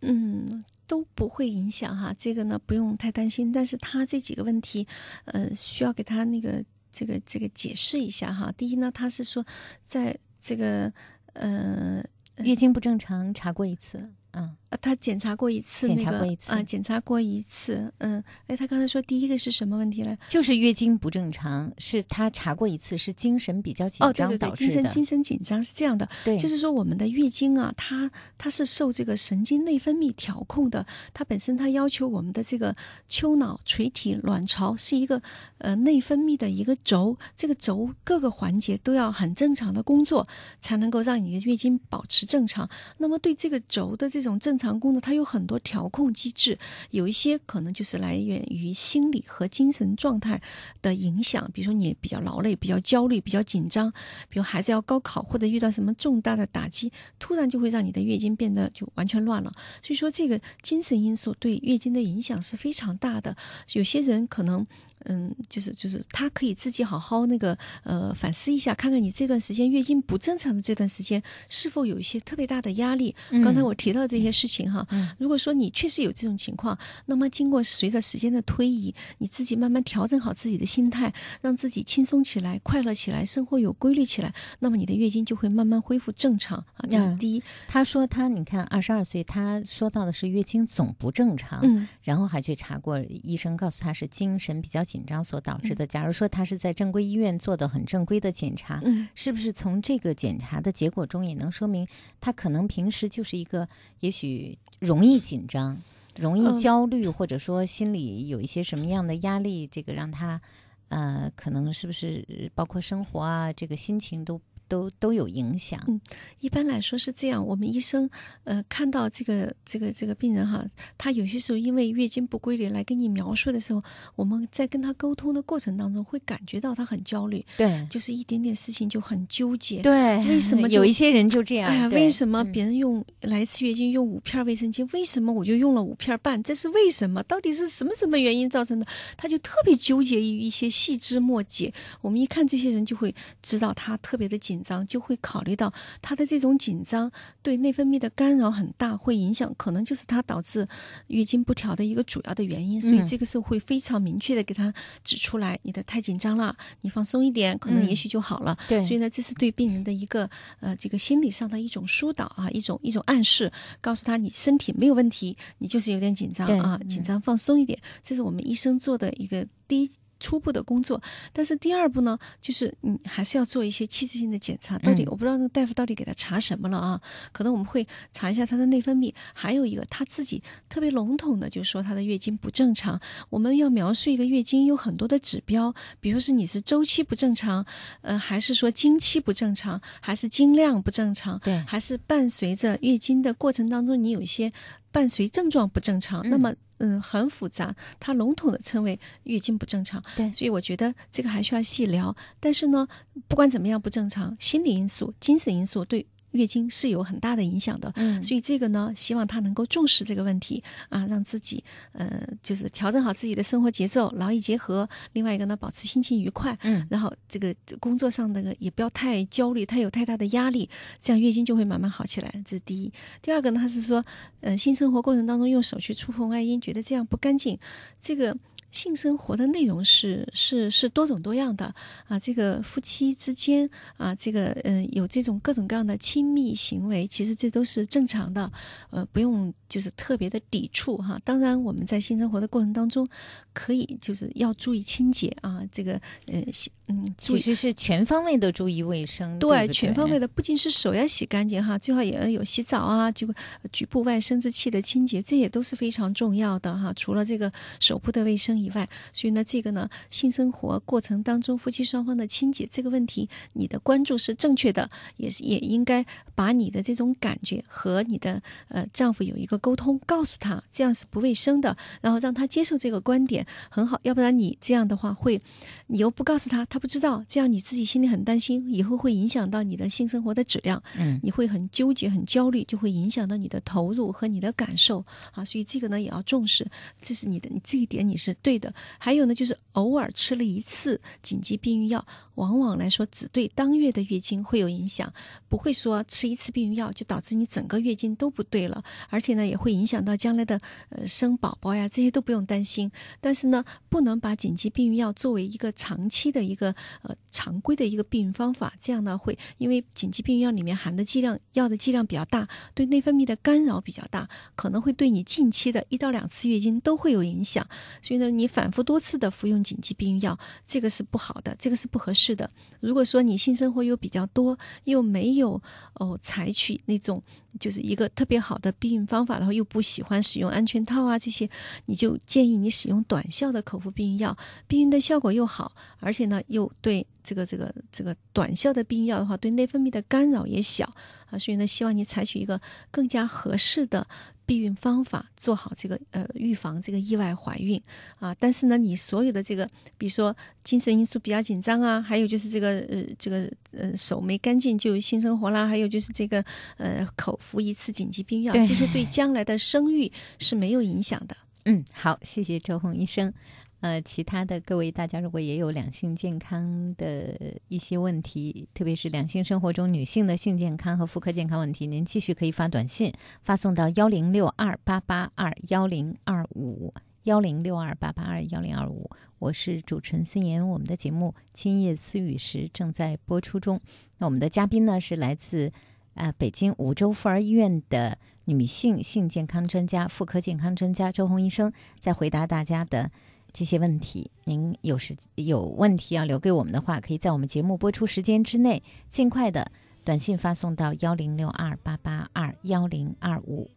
[0.00, 3.50] 嗯，都不会影响哈，这个呢不用太担心。
[3.50, 4.86] 但是他这几个问题，
[5.24, 6.64] 呃，需要给他那个
[6.96, 8.50] 这个这个解释一下哈。
[8.56, 9.44] 第一呢，他是说
[9.86, 10.90] 在这个
[11.34, 12.02] 呃
[12.38, 20.18] 月经不正常查过一次，嗯，呃他检查过一次那个检查过一次啊、检查过一次，嗯，哎，他刚才说第一个是什么问题来？
[20.28, 24.72] 就是月经不正常，是他查过一次，是精神比较紧哦，对对对，张导致的。
[24.72, 30.84] 精神精神紧张是这样的，对，就是说，我们的月经啊，它它是受这个神经内分泌调控的。
[31.14, 32.74] 它本身它要求我们的这个
[33.08, 35.22] 丘脑、垂体、卵巢是一个
[35.58, 40.26] 呃内分泌的一个轴，这个轴各个环节都要很正常的工作，
[40.60, 42.68] 才能够让你的月经保持正常。
[42.98, 46.58] 那么对这个轴的这种正正常工作，它有很多调控机制，
[46.90, 50.40] 有一些可能就是来源于心理和精神状态
[50.80, 53.92] 的影响，比如说你比较劳累、比较焦虑、比较紧张，
[54.30, 59.52] 比如孩子要高考或者遇到什么重大的打击，突然就会让你的月经变得就完全乱了。
[59.82, 63.36] 所以说，这个精神因素对月经的影响是非常大的。
[63.74, 64.66] 有些人可能。
[65.08, 73.14] 嗯，就是就是，他可以自己好好那个呃反思一下，看看你这段时间月经不正常的这段时间是否有一些特别大的压力。
[73.44, 86.86] 刚才我提到这些事情哈，嗯如果说你确实有这种情况，那么经过随着时间的推移，你自己慢慢调整好自己的心态，让自己轻松起来、快乐起来，生活有规律起来，那么你的月经就会慢慢恢复正常啊。
[86.90, 95.86] 这是嗯第一，他说他，你看二十二岁，他说到的是月经总不正常，嗯然后还去查过，医生告诉他是精神比较紧张所导致嗯的。
[95.86, 101.86] 假如说他是在正规医院做的很正规的检查，嗯是不是从这个检查的结果中也能说明
[102.20, 103.68] 他可能平时就是一个
[104.00, 105.76] 也许容易紧张、
[106.18, 110.40] 容易嗯焦虑，或者说心里有一些什么样的压力，这个让他
[110.88, 115.80] 呃，可能是不是呃包括生活啊，这个心情都都都有影响？
[115.88, 116.00] 嗯
[116.40, 118.08] 一般来说是这样，我们医生
[118.44, 120.64] 呃看到这个这个这个病人哈，
[120.96, 123.82] 他有些时候因为月经不规律来跟你描述的时候，
[124.14, 129.82] 我们在跟他沟通的过程当中会感觉到他很焦虑，对就是一点点事情就很纠结。
[129.82, 131.68] 对，为什么有一些人就这样？
[131.68, 136.40] 哎呀，为什么嗯别人用来一次月经用五片卫生巾，为什么我就用了五片半？
[136.42, 137.22] 这是为什么？
[137.24, 138.86] 到底是什么什么原因造成的？
[139.16, 141.72] 他就特别纠结于一些细枝末节。
[142.00, 150.66] 我们一看这些人就会知道他特别的紧紧张，就会考虑到他的这种紧张对内分泌的干扰很大，会影响，可能就是他导致
[151.08, 152.80] 月经不调的一个主要的原因。
[152.80, 154.72] 所以嗯这个时候会非常明确的给他
[155.04, 158.56] 指出来，你的太紧张了，你放松一点，可能嗯也许就好了。
[158.66, 160.28] 对所以呢，这是对病人的一个
[160.60, 169.90] 呃这个心理上的一种疏导啊，一种一种暗示，告诉他你身体没有问题，你就是有点紧张啊，嗯紧张放松一点，这是我们医生做的一个第一。
[170.20, 171.00] 初步的工作，
[171.32, 174.78] 但是第二步呢，就是你还是要做一些器质性的检查。
[174.78, 177.00] 到底、嗯我不知道那个大夫到底给他查什么了啊？
[177.32, 183.00] 可能我们会查一下他的内分泌，还有一个他自己特别笼统的就说他的月经不正常。
[183.30, 187.64] 我们要描述一个月经有很多的指标，比如是你是周期不正常，
[188.02, 194.52] 呃，还是说经期不正常，还是经量不正常，对还是伴随着月经的过程当中你有一些
[194.96, 200.02] 伴随症状不正常，嗯那么嗯很复杂，它笼统的称为月经不正常。
[200.16, 202.16] 对所以我觉得这个还需要细聊。
[202.40, 202.88] 但是呢，
[203.28, 206.06] 不管怎么样不正常，心理因素、精神因素对
[206.36, 207.92] 月经是有很大的影响的。
[207.96, 214.88] 嗯所以这个呢，希望他能够重视这个问题啊，让自己呃，就是调整好自己的生活节奏，劳逸结合。
[215.14, 220.68] 另外一个呢，保持心情愉快，嗯然后这个工作上的也不要太焦虑，太有太大的压力，
[221.00, 222.30] 这样月经就会慢慢好起来。
[222.44, 222.92] 这是第一。
[223.22, 224.04] 第二个呢，他是说，
[224.40, 227.58] 呃，性生活过程当中用手去触碰外阴，觉得这样不干净，
[228.02, 228.36] 这个。
[228.76, 231.74] 性生活的内容是是是多种多样的
[232.08, 238.52] 啊，这个夫妻之间啊，这个嗯、呃、有这种各种各样的亲密行为，其实这都是正常的，
[238.90, 241.18] 呃，不用就是特别的抵触哈。
[241.24, 243.08] 当然，我们在性生活的过程当中，
[243.54, 256.92] 可以就是要注意清洁啊，这个嗯洗嗯，其实是全方位的注意卫生，对，对对，全方位的，不仅是手要洗干净哈，最好也要有洗澡啊，这个呃局部外生殖器的清洁，这也都是非常重要的哈。
[256.94, 257.50] 除了这个
[257.80, 266.04] 手部的卫生以外，所以呢，这个呢，性生活过程当中夫妻双方的清洁这个问题，你的关注是正确的，也是也应该
[266.34, 273.98] 把你的这种感觉和你的呃丈夫有一个沟通，告诉他这样是不卫生的，然后让他接受这个观点，很好。
[274.02, 275.40] 要不然你这样的话会，
[275.88, 285.44] 你又不告诉他，他不知道，这样你自己心里很担心，以后会影响到你的性生活的质量，嗯你会很纠结、很焦虑，就会影响到你的投入和你的感受啊。
[285.44, 286.66] 所以这个呢也要重视，
[287.00, 288.72] 这是你的，你这一点你是对的。
[288.96, 295.12] 还有呢，就是偶尔吃了一次紧急避孕药，往往来说只对当月的月经会有影响，
[295.48, 302.88] 不会说吃一次避孕药就导致你整个月经都不对了，而且呢也会影响到将来的呃生宝宝呀，这些都不用担心。
[303.20, 306.72] 但是呢，不能把紧急避孕药作为一个长期的一个
[307.02, 317.66] 呃常规的一个避孕方法，这样呢会因为紧急避孕药里面含的剂量药的剂量比较大，对内分泌的干扰比较大，可能会对你近期的一到两次月经都会有影响。
[318.02, 322.48] 所以呢，你反复多次的服用紧急避孕药，这个是不好的，这个是不合适的。
[322.80, 325.60] 如果说你性生活又比较多，又没有
[325.94, 327.22] 哦采取那种
[327.58, 331.48] 就是一个特别好的避孕方法，然后又不喜欢使用安全套啊这些，
[331.86, 340.84] 你就建议你使用短效的口服避孕药，避孕的效果又好，而且呢又对这个这个这个短效的避孕药的话，对内分泌的干扰也小
[341.30, 342.60] 啊，所以呢，希望你采取一个
[342.90, 344.06] 更加合适的。
[344.46, 347.82] 避孕方法做好这个呃预防这个意外怀孕
[348.20, 349.68] 啊，但是呢，你所有的这个，
[349.98, 356.42] 比如说精神因素比较紧张啊，还有就是这个呃这个呃手没干净就有性生活啦，还有就是这个
[356.78, 361.36] 呃口服一次紧急避孕药，这些对将来的生育是没有影响的。
[361.64, 363.32] 嗯，好，谢谢周红医生。
[363.80, 367.36] 呃，其他的各位大家如果也有两性健康的
[367.68, 373.12] 一些问题，特别是两性生活中女性的性健康和妇科健康问题，您继续可以发短信
[373.42, 376.92] 发送到幺零六二八八二幺零二五
[377.24, 379.10] 幺零六二八八二幺零二五。
[379.38, 383.78] 我是主持人孙岩，我们的节目《今夜思雨时》正在播出中。
[384.16, 385.70] 那我们的嘉宾呢是来自
[386.14, 388.16] 呃北京五洲妇儿医院的
[388.46, 391.70] 女性性健康专家、妇科健康专家周红医生，
[392.00, 393.10] 在回答大家的。
[393.58, 399.72] 这些问题，您有时有问题要留给我们的话，可以在我们节目播出时间之内，尽快的
[400.04, 403.70] 短信发送到幺零六二八八二幺零二五。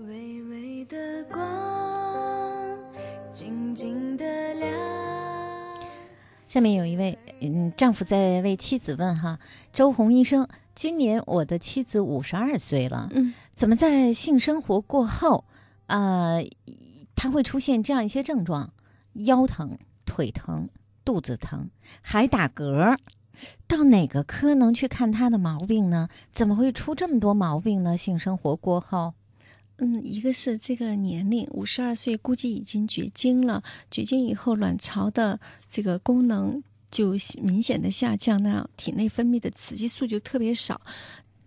[0.00, 1.40] 微微的光，
[3.32, 4.72] 静静的亮。
[6.48, 9.38] 下面有一位，嗯，丈夫在为妻子问哈，
[9.72, 15.44] 周红医生，今年我的妻子五十二岁了，嗯，怎么在性生活过后，
[15.86, 16.44] 呃，
[17.16, 18.72] 她会出现这样一些症状：
[19.14, 20.68] 腰疼、腿疼、
[21.04, 21.68] 肚子疼，
[22.00, 22.96] 还打嗝。
[23.66, 26.08] 到哪个科能去看他的毛病呢？
[26.32, 27.96] 怎么会出这么多毛病呢？
[27.96, 29.12] 性生活过后，
[29.78, 36.62] 嗯，一个是这个年龄，五十二岁估计已经绝经了，绝经以后卵巢的这个功能。
[36.88, 40.80] 就明显的下降，那体内分泌的雌激素就特别少。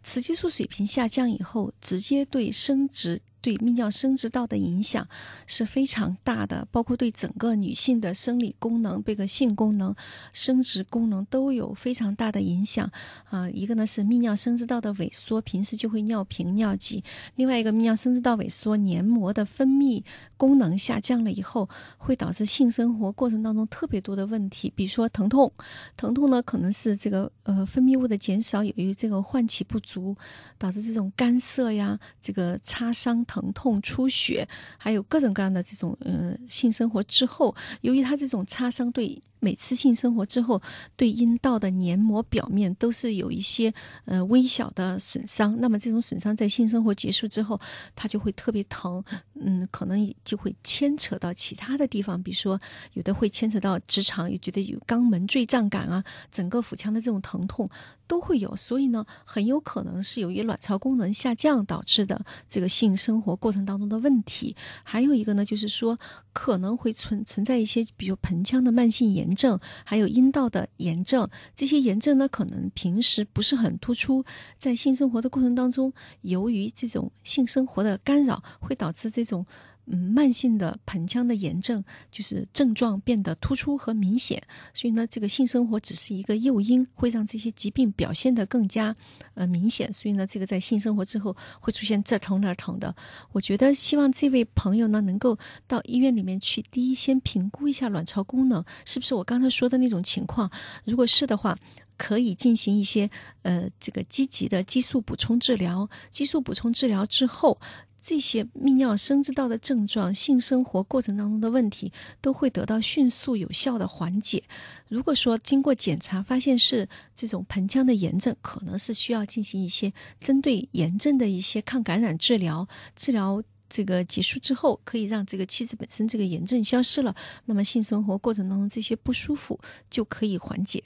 [0.04, 3.22] 雌激素水平下降以后，直接对生殖。
[3.42, 5.08] 对泌尿生殖道的影响
[5.48, 9.96] 是非常大的，包括对整个女性的生理功能、这个性功能、
[10.34, 12.92] 生殖功能都有非常大的影响
[13.30, 13.50] 啊。
[13.50, 17.02] 一个呢是泌尿生殖道的萎缩，平时就会尿频尿急；
[17.36, 20.04] 另外一个泌尿生殖道萎缩，黏膜的分泌
[20.36, 25.52] 功能下降了以后，会导致性生活过程当中特别多的问题，比如说疼痛。
[25.96, 30.16] 疼痛呢可能是这个呃分泌物的减少，由于这个换气不足，
[30.58, 33.26] 导致这种干涩呀，这个擦伤。
[33.30, 40.62] 疼痛、出血，还有各种各样的这种呃性生活之后，由于他这种擦伤，对每次性生活之后，
[40.96, 43.74] 对阴道的黏膜表面都是有一些
[44.06, 45.60] 呃微小的损伤。
[45.60, 47.60] 那么这种损伤在性生活结束之后，
[47.94, 52.58] 它就会特别疼，嗯，可能就会牵扯到其他的地方，比如说
[52.94, 57.68] 有的会牵扯到直肠，也觉得有肛门坠胀感啊，整个腹腔的这种疼痛
[58.08, 58.56] 都会有。
[58.56, 63.10] 所以呢，很有可能是由于卵巢功能下降导致的这个性生。
[63.10, 65.98] 生活过程当中的问题，还有一个呢，就是说
[66.32, 71.30] 可能会存存在一些，比如盆腔的慢性炎炎症，还有阴道的炎症。
[71.54, 74.26] 这些炎症呢，可能平时不是很突出，
[74.58, 79.46] 在性生活的过程当中，由于这种性生活的干扰，会导致这种。
[79.92, 84.40] 嗯，慢性的盆腔的炎症就是症状变得突出和明显，
[84.72, 88.96] 所以呢，这个性生活只是一个诱因，会让这些疾病表现得更加
[89.34, 89.92] 呃明显。
[89.92, 92.96] 所以呢，这个在性生活之后会出现这疼那疼的。
[93.32, 95.36] 我觉得希望这位朋友呢，能够
[95.66, 100.52] 到医院里面去，第一先评估一下卵巢功能是不是我刚才说的那种情况。
[100.86, 101.58] 如果是的话，
[101.98, 103.10] 可以进行一些
[103.42, 105.90] 呃这个积极的激素补充治疗。
[106.12, 107.60] 激素补充治疗之后。
[108.02, 111.92] 这些泌尿生殖道的症状、性生活过程当中的问题，
[112.22, 114.44] 都会得到迅速有效的缓解。
[114.88, 122.68] 如果说经过检查发现是这种盆腔的炎症，可能是需要进行一些针对炎症的一些抗感染治疗。
[122.96, 127.14] 治疗这个结束之后，可以让这个妻子本身这个炎症消失了，
[127.46, 130.84] 那么性生活过程当中这些不舒服就可以缓解。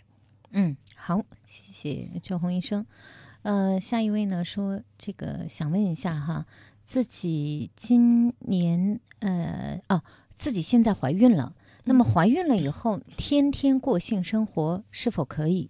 [0.52, 2.86] 嗯，好，谢谢赵红医生。
[3.44, 6.46] 呃，下一位呢说这个想问一下哈。
[6.86, 10.02] 自己今年呃哦，
[10.36, 11.54] 自己现在怀孕了。
[11.86, 15.70] 那么怀孕了以后，天天过性生活是否可以？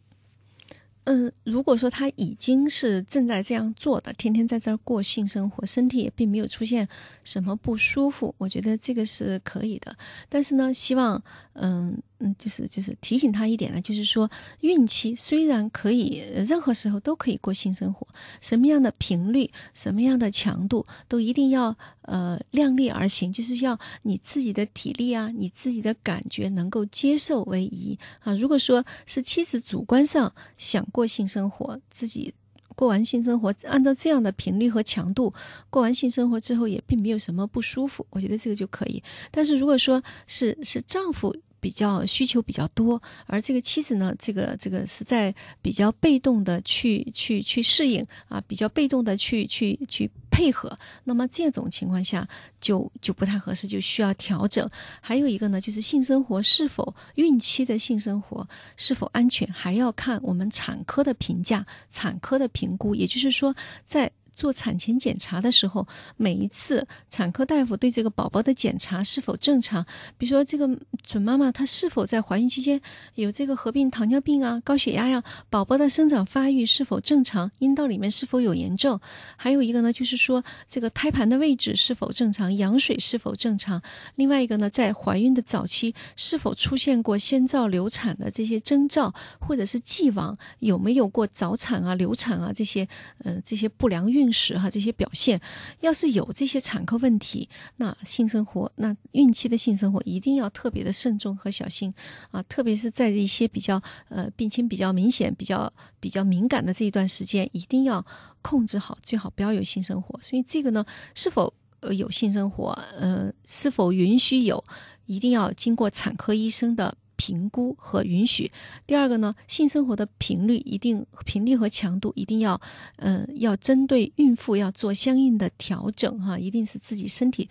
[1.06, 6.88] 嗯，如果说她已经是正在这样做的，天天在这儿过性生活，身体也并没有出现
[7.24, 9.96] 什么不舒服，我觉得这个是可以的。
[10.30, 11.22] 但是呢，希望
[11.54, 12.02] 嗯。
[12.24, 14.30] 嗯，就是就是提醒他一点呢，就是说
[14.62, 18.08] 孕期虽然可以任何时候都可以过性生活，
[18.40, 28.34] 什么样的频率、什么样的强度都一定要呃量力而行，就是要你自己的体力啊，你自己的感觉能够接受为宜啊。
[28.34, 32.34] 如果说是妻子主观上想过性生活，自己
[32.74, 35.34] 过完性生活，按照这样的频率和强度
[35.70, 39.02] 过完性生活之后，也并没有什么不舒服，我觉得这个就可以。
[39.32, 41.36] 但是如果说是是丈夫。
[41.64, 50.76] 比较需求比较多，而这个妻子呢，这个这个是在比较被动的去去去适应啊，比较被动的去去去配合。
[51.04, 52.28] 那么这种情况下
[52.60, 54.68] 就就不太合适，就需要调整。
[55.00, 62.96] 还有一个呢，就是性生活是否孕期的性生活是否安全，还要看我们产科的评价、产科的评估。
[62.96, 63.54] 也就是说，
[63.86, 69.86] 在做产前检查的时候，每一次产科大夫对这个宝宝的检查是否正常？
[70.18, 70.68] 比如说，这个
[71.02, 72.82] 准妈妈她是否在怀孕期间
[73.16, 75.24] 有这个合并糖尿病啊、高血压呀？
[75.50, 77.52] 宝宝的生长发育是否正常？
[77.60, 79.00] 阴道里面是否有炎症？
[79.38, 82.56] 还有一个呢，就是说这个胎盘的位置是否正常？
[82.58, 83.82] 羊水是否正常？
[84.16, 92.88] 另外一个呢，在怀孕的早期是否出现过先兆流产的这些征兆，或者是既往有没有过早产啊、流产啊这些
[93.20, 94.23] 呃这些不良孕？
[94.24, 95.40] 孕时哈这些表现，
[95.82, 101.94] 要是有这些产科问题，那性生活，那孕期的性生活一定要特别的慎重和小心
[102.32, 108.06] 啊，特别是在一些比较呃病情比较明显、比较比较敏感的这一段时间，一定要
[108.42, 110.18] 控制好，最好不要有性生活。
[110.22, 114.64] 所以这个呢，是否呃有性生活，呃是否允许有，
[115.06, 116.96] 一定要经过产科医生的。
[117.24, 118.52] 评估和允许。
[118.86, 122.60] 第二个呢，性生活的频率一定频率和强度一定要，
[122.98, 127.50] 嗯，要针对孕妇要做相应的调整哈，一定是自己身体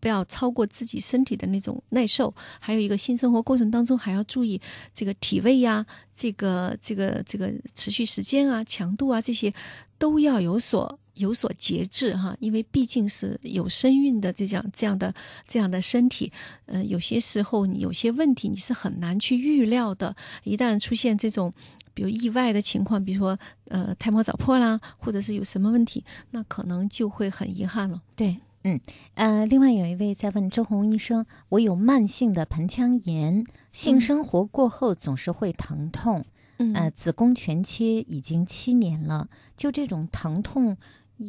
[0.00, 2.34] 不要超过自己身体的那种耐受。
[2.58, 4.60] 还有一个性生活过程当中还要注意
[4.92, 5.86] 这个体位呀，
[6.16, 9.54] 这个这个这个持续时间啊、强度啊这些
[9.96, 15.14] 都要有所有所节制哈，因为毕竟是有身孕的这样这样的
[15.46, 16.32] 这样的身体，
[16.66, 21.52] 嗯，有些时候你有些问题你是很难去预料的，一旦出现这种。
[21.96, 23.38] 比如意外的情况，比如说
[23.68, 28.02] 呃胎毛早破啦，或者是有什么问题，那可能就会很遗憾了。
[28.16, 28.80] 对，嗯，
[29.14, 36.24] 呃，另外有一位在问周红医生，我有慢性的盆腔炎，性生活过后总是会疼痛，
[36.58, 40.76] 嗯呃，子宫全切已经七年了，就这种疼痛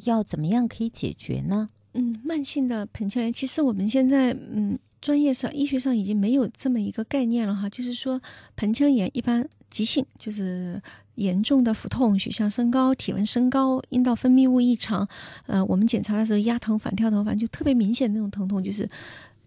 [0.05, 1.69] 要怎么样可以解决呢？
[1.93, 8.21] 嗯，慢性的盆腔炎，其实我们现在嗯专业上医学上已经没有这么一个概念了哈，就是说
[8.55, 10.81] 盆腔炎一般急性，就是
[11.15, 15.07] 严重的腹痛、血象升高、体温升高、阴道分泌物异常，
[15.45, 18.87] 呃，我们检查的时候压疼、反跳疼，反正就特别明显那种疼痛，就是。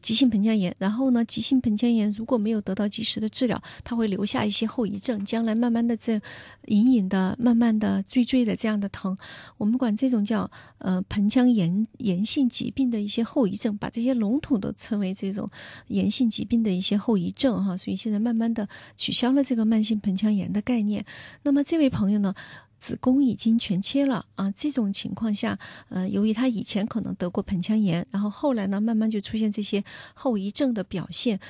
[0.01, 6.21] 急性盆腔炎，然后呢，急性盆腔炎如果没有得到及时的治疗，它会留下一些后遗症，将来慢慢的这
[6.67, 9.17] 隐隐的、慢慢的、坠坠的这样的疼，
[9.57, 15.49] 我们管这种叫呃盆腔炎炎性疾病的一些后遗症，把这些笼统的称为这种
[15.89, 21.05] 炎性疾病的一些后遗症哈，所以现在慢慢的取消了这个慢性盆腔炎的概念。
[21.43, 22.35] 那么这位朋友呢？
[22.79, 24.51] 子宫已经全切了啊！
[24.53, 25.59] 这种情况下，
[25.89, 29.83] 呃，由于他以前可能得过盆腔炎，然后后来呢，慢慢就出现这些
[30.15, 31.41] 后遗症的表现，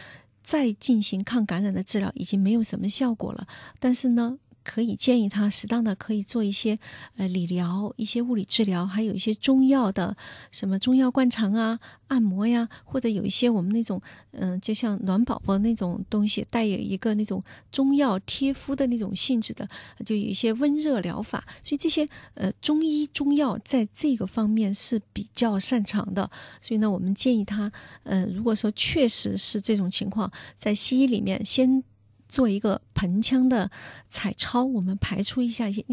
[0.42, 3.46] 再进行抗感染的治疗已经没有什么效果了。
[3.78, 4.38] 但是呢，
[4.68, 6.76] 可以建议他适当的可以做一些
[7.16, 10.14] 呃理疗、一些物理治疗，还有一些中药的
[10.52, 13.98] 什么中药灌肠啊、按摩呀，或者有一些我们那种
[14.32, 17.42] 嗯、就像暖宝宝那种东西，带有一个那种
[17.72, 19.66] 中药贴敷的那种性质的，
[20.04, 21.42] 就有一些温热疗法。
[21.62, 26.30] 所以这些呃中医中药在这个方面是比较擅长的。
[26.60, 27.72] 所以呢，我们建议他，
[28.04, 31.82] 呃，如果说确实是这种情况，在西医里面先
[32.28, 33.70] 做一个盆腔的
[34.10, 35.84] 彩超，我们排除一下一些，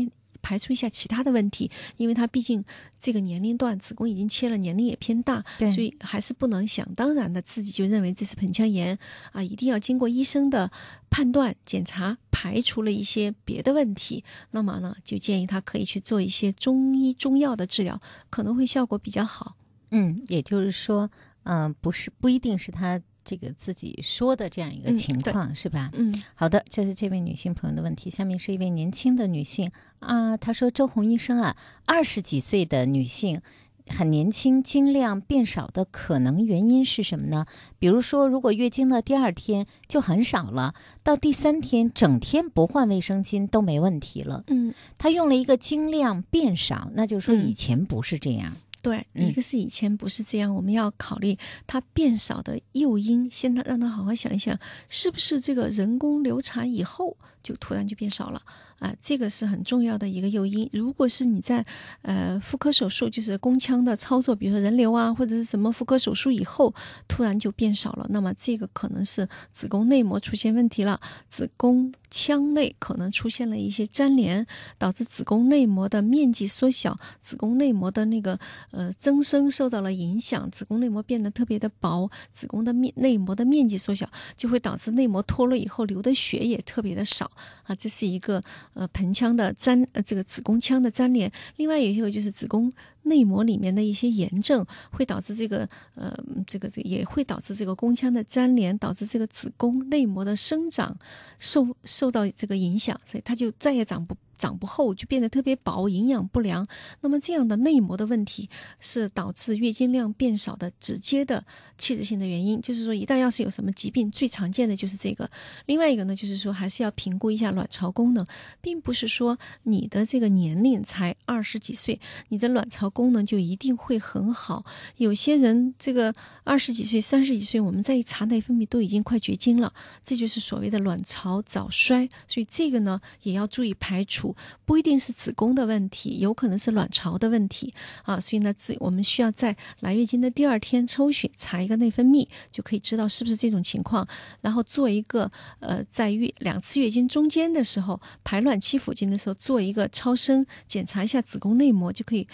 [0.41, 2.63] 排除一下其他的问题，因为他毕竟
[2.99, 8.95] 这个年龄段子宫已经切了，年龄也偏大，对所以还是不能想当然的自己就认为这是盆腔炎
[9.31, 10.71] 啊，一定要经过医生的
[11.09, 19.55] 判断检查，排除了一些别的问题，那么呢，就建议他可以去做一些中医中药的治疗，可能会效果比较好。
[19.89, 21.09] 嗯，也就是说，
[21.43, 25.89] 嗯、不是不一定是他这个自己说的这样一个情况，是吧？
[25.93, 28.09] 嗯好的，这是这位女性朋友的问题。
[28.09, 33.41] 下面是一位年轻的女性啊，她说：“周红医生啊，二十几岁的女性
[33.88, 37.45] 很年轻，经量变少的可能原因是什么呢？
[37.78, 40.73] 比如说，如果月经的第二天就很少了，
[41.03, 44.43] 到第三天整天不换卫生巾都没问题了。
[44.47, 48.55] 嗯，她用了一个经量变少，那就是说嗯以前不是这样。
[48.86, 49.27] 对，嗯。
[49.27, 54.57] 一个是以前不是这样，我们要考虑它变少的诱因，先让让他好好想一想，
[54.88, 58.41] 是不是这个人工流产以后就突然就变少了
[58.80, 58.93] 啊？
[59.01, 60.69] 这个是很重要的一个诱因。
[60.73, 61.63] 如果是你在
[62.01, 66.73] 呃妇科手术，就是宫腔的操作，比如说人流啊，或者是什么妇科手术以后
[67.07, 74.45] 突然就变少了，那么这个可能是子宫内膜出现问题了，子宫腔内可能出现了一些粘连，
[74.78, 78.39] 导致子宫内膜的面积缩小，子宫内膜的那个
[78.71, 87.30] 呃增生受到了影响，子宫内膜变得特别的薄，子宫的面内膜的面积缩小，就会导致内膜脱落以后流的血也特别的少
[87.63, 88.41] 啊，这是一个
[88.76, 91.32] 呃盆腔的粘呃这个子宫腔的粘连。
[91.55, 92.71] 另外有一个就是子宫
[93.01, 96.15] 内膜里面的一些炎症，会导致这个呃
[96.45, 100.95] 这个这个也会导致这个宫腔的粘连，导致这个子宫内膜的生长
[101.39, 106.65] 受受到这个影响，所以它就再也长不长不厚，就变得特别薄，营养不良。
[107.01, 111.45] 那么这样的内膜的问题是导致月经量变少的直接的
[111.77, 112.61] 器质性的原因。
[112.61, 115.29] 就是说，一旦要是有什么疾病，最常见的就是这个。
[115.65, 118.25] 另外一个呢，就是说还是要评估一下卵巢功能，
[118.61, 124.65] 并不是说你的这个年龄才二十几岁，你的卵巢功能就一定会很好。
[124.97, 126.13] 有些人这个
[126.45, 129.73] 二十几岁、三十几岁，我们在一查内分泌都已经快绝经了，
[130.03, 132.07] 这就是所谓的卵巢早衰。
[132.27, 134.24] 所以这个呢也要注意排除，
[134.63, 137.73] 不一定是子宫的问题，有可能是卵巢的问题
[138.03, 138.17] 啊。
[138.17, 144.07] 所以呢，这我们需要在来月经的第二天抽血查一个内分泌，就可以知道是不是这种情况，
[144.39, 152.28] 然后做一个呃在月两次月经中间的时候，排卵期附近的时候做一个超声检查一下子宫内膜，就可以。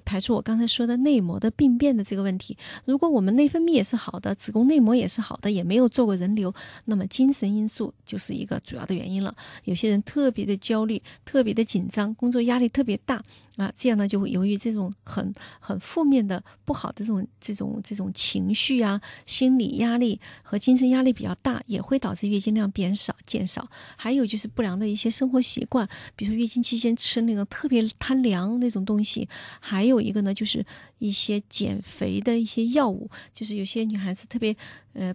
[0.00, 2.56] 排除我刚才说的内膜的病变的这个问题。
[2.84, 6.52] 如果我们内分泌也是好的，子宫内膜也是好的，也没有做过人流，
[6.84, 9.34] 那么精神因素就是一个主要的原因了。
[9.64, 13.22] 有些人特别的焦虑，特别的紧张，工作压力特别大
[13.56, 23.68] 啊，这样呢就会由于这种很很负面的不好的这种这种这种情绪啊、心理压力和精神压力比较大，也会导致月经量变少减少。
[23.96, 29.28] 还有就是不良的一些生活习惯，比如说月经期间吃那个特别贪凉那种东西，
[29.60, 30.64] 还还有一个呢，就是
[31.00, 34.56] 一些减肥的一些药物，就是有些女孩子特别
[34.92, 35.12] 呃。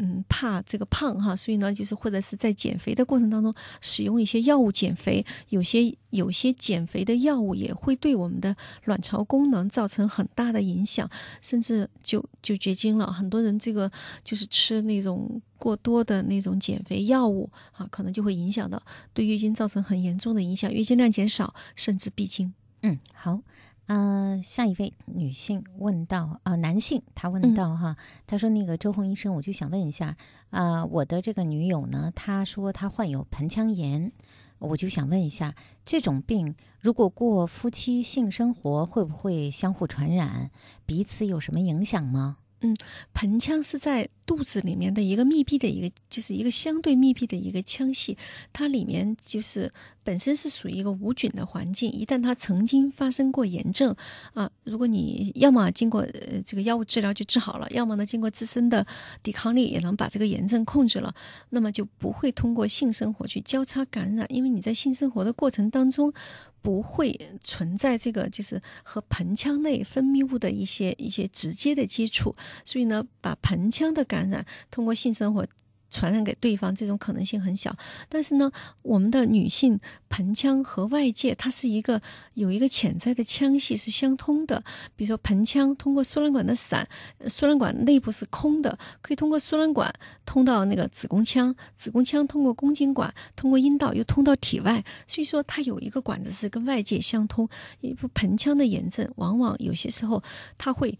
[0.00, 8.54] 嗯，怕这个胖哈，所以呢，就是或者是在减肥的过程当中使用一些药物减肥，有些有些减肥的药物也会对我们的
[8.84, 11.10] 卵巢功能造成很大的影响，
[11.40, 13.12] 甚至就就绝经了。
[13.12, 13.90] 很多人这个
[14.22, 18.80] 就是吃那种过多的那种减肥药物啊，可能就会影响到
[19.12, 22.54] 对月经造成很严重的影响，月经量减少，甚至闭经。
[22.82, 23.40] 嗯，好。
[23.88, 30.14] 呃，下一位女性问到啊，男性他问到哈，他说那个周红医生，我就想问一下
[30.50, 34.12] 啊，我的这个女友呢，她说她患有盆腔炎，
[34.58, 35.54] 我就想问一下，
[35.86, 40.50] 这种病如果过夫妻性生活会不会相互传染，
[40.84, 42.36] 彼此有什么影响吗？
[42.60, 42.76] 嗯，
[43.14, 48.14] 盆腔是在肚子里面的一个密闭的一个，就是一个相对密闭的一个腔隙，
[48.52, 49.72] 它里面就是
[50.04, 51.90] 本身是属于一个无菌的环境。
[51.90, 53.96] 一旦它曾经发生过炎症
[54.34, 58.86] 啊，如果你要么经过呃这个药物治疗就治好了，要么呢经过自身的
[59.22, 61.14] 抵抗力也能把这个炎症控制了，
[61.48, 66.12] 那么就不会通过性生活去交叉感染，因为你在性生活的过程当中。
[66.60, 75.46] 不会存在这个，就是和盆腔内分泌物的一些一些直接的接触，所以呢，把盆腔的感感染通过性生活。
[75.90, 77.72] 传染给对方这种可能性很小，
[78.10, 78.52] 但是呢，
[78.82, 81.98] 我们的女性盆腔和外界它是一个
[82.34, 84.62] 有一个潜在的腔隙是相通的。
[84.96, 86.86] 比如说盆腔通过输卵管的伞，
[87.26, 89.90] 输卵管内部是空的，可以通过输卵管
[90.26, 97.48] 通到那个子宫腔，子宫腔通过宫颈管，通过阴道又通到体外，所以说它有一个管子是跟外界相通。
[97.80, 100.22] 一部盆腔的炎症，往往有些时候
[100.58, 100.98] 它会。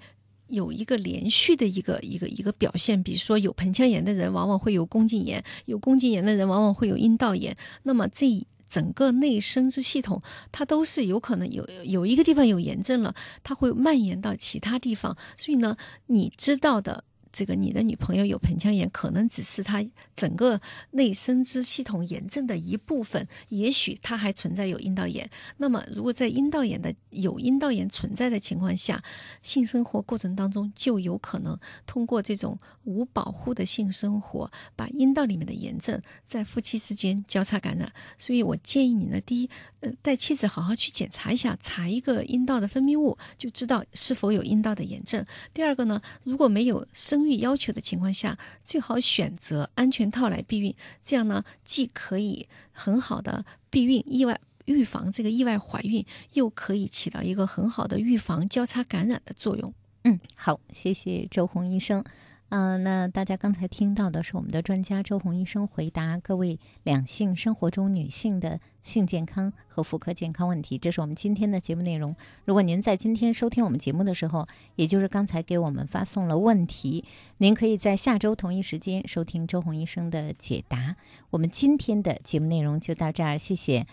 [0.48, 7.56] 有一个连续的一个一个一个表现，比如说有盆腔炎的人，往往会有宫颈炎；有宫颈炎的人，往往会有阴道炎。
[7.84, 10.20] 那么这整个内生殖系统，
[10.52, 15.16] 它都是有可能有有一个地方有炎症了，它会蔓延到其他地方。
[15.36, 15.76] 所以呢，
[16.06, 17.04] 你知道的。
[17.32, 20.60] 这个你的女朋友有盆腔炎，可能只是她整个
[20.92, 25.28] 内生殖系统炎症的一部分，也许她还存在有阴道炎。
[25.56, 29.02] 那么，如果在阴道炎的有阴道炎存在的情况下，
[29.42, 37.90] 性生活过程当中就有可能通过这种无保护的性生活，把阴道里面的炎症在夫妻之间交叉感染。
[38.18, 39.50] 所以我建议你呢，第一，
[39.80, 45.24] 呃，带妻子好好去检查一下，查一个阴道的分泌物，就知道是否有阴道的炎症。
[45.54, 50.72] 第二个呢，如果没有生生育要求的情况下，最好选择安全套来避孕，
[51.04, 59.74] 这样呢，既可以很好的避孕、意外预防这个意外怀孕，又可以起到一个很好的预防交叉感染的作用。
[60.04, 62.04] 嗯，好，谢谢周红医生。
[62.50, 70.78] 嗯，那大家刚才听到的是我们的专家周红医生回答各位两性生活中女性的性健康和妇科健康问题。
[70.78, 72.16] 这是我们今天的节目内容。
[72.46, 77.04] 如果您在今天收听我们节目的时候，也就是刚才给我们发送了问题，
[77.36, 80.96] 您可以在下周同一时间收听周红医生的解答。
[81.28, 83.86] 我们今天的节目内容就到这儿，谢谢。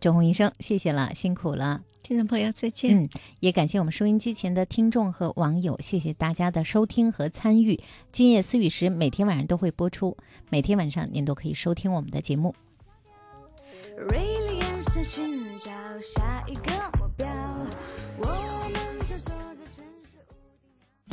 [0.00, 2.96] 周红医生，谢谢了，辛苦了，听众朋友再见。
[2.96, 3.08] 嗯，
[3.40, 7.78] 也感谢我们收音机前的听众和网友，谢谢大家的收听和参与。
[8.10, 10.16] 今夜思雨时每天晚上都会播出，
[10.50, 12.54] 每天晚上您都可以收听我们的节目。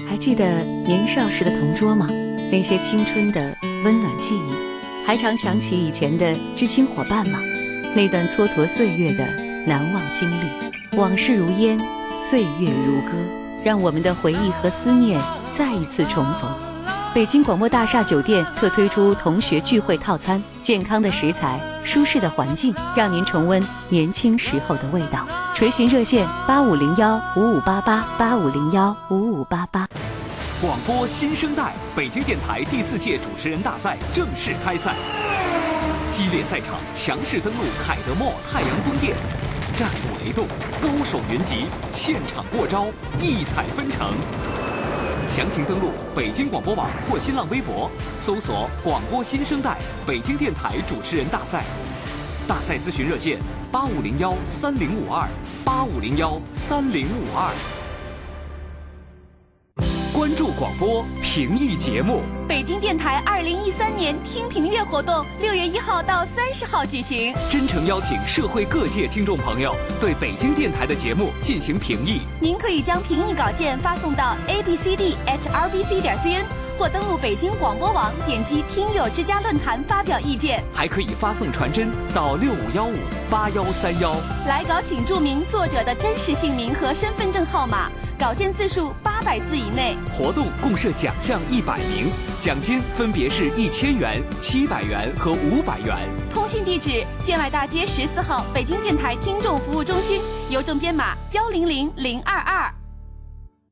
[0.07, 2.07] 还记得年少时的同桌吗？
[2.51, 7.39] 那些青春的温暖记忆，还常想起以前的知青伙伴吗？
[7.95, 9.25] 那段蹉跎岁月的
[9.65, 10.45] 难忘经历，
[10.95, 11.77] 往事如烟，
[12.11, 13.11] 岁月如歌，
[13.63, 15.19] 让我们的回忆和思念
[15.51, 16.49] 再一次重逢。
[17.15, 25.27] 北京广播大厦酒店特推出同学聚会套餐，健康的食材，舒适的环境，让您重温年轻时候的味道。
[25.55, 29.87] 垂询热线：八五零幺五五八八八五零幺五五八八。
[30.61, 34.93] 广播新生代，北京电台第四届主持人大赛正式开赛。
[36.11, 39.15] 激烈赛场，强势登陆凯德墨太阳宫殿，
[39.75, 40.47] 战鼓雷动，
[40.81, 42.87] 高手云集，现场过招，
[43.21, 44.15] 异彩纷呈。
[45.29, 51.63] 详情登录北京广播网或新浪微博，搜索“广播新生代北京电台主持人大赛”。
[52.47, 53.37] 大赛咨询热线：
[53.71, 55.29] 八五零幺三零五二
[55.63, 57.53] 八五零幺三零五二。
[60.11, 62.23] 关注广播评议节目。
[62.47, 72.21] 北京电台二零一三年听评月活动六月一号到三十号举行，真诚邀请社会各界听众朋友对北京电台的节目进行评议。
[72.39, 76.45] 您可以将评议稿件发送到 a b c d h r b c 点 c n，
[76.79, 82.95] 或登录北京广播网，点击“听友之家”论坛发表意见，还可以发送传真到六五幺五
[83.29, 84.15] 八幺三幺。
[84.47, 89.97] 来稿请注明作者的真实姓名和身份证号码，稿件字数八百字以内。
[90.17, 92.09] 活动共设奖项一百名，
[92.39, 95.97] 奖金分别是一千元、七百元和五百元。
[96.33, 102.73] 通信地址：建外大街十四号北京电台听众服务中心，邮政编码幺零零零二二。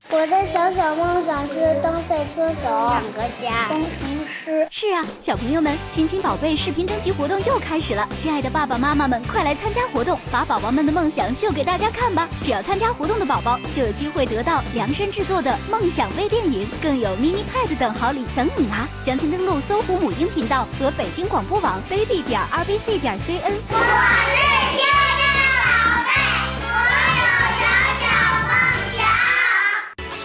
[0.09, 3.87] 我的小小梦想是当赛车手，养个家，当厨
[4.25, 4.65] 师。
[4.71, 8.07] 是啊，小朋友们，亲亲宝贝视频征集活动又开始了。
[8.17, 12.29] 亲爱的爸爸妈妈们，快来参加活动，把宝宝们的梦想秀给大家看吧！
[12.41, 18.87] 只要参加活动的宝宝，就有机会得到量身制作的梦想微电影，更有 mini pad 等好礼等你拿。
[19.01, 23.53] 详情登录搜狐母婴频道和北京广播网 baby 点 rbc 点 cn。
[23.69, 23.77] 我
[24.25, 25.06] 是天。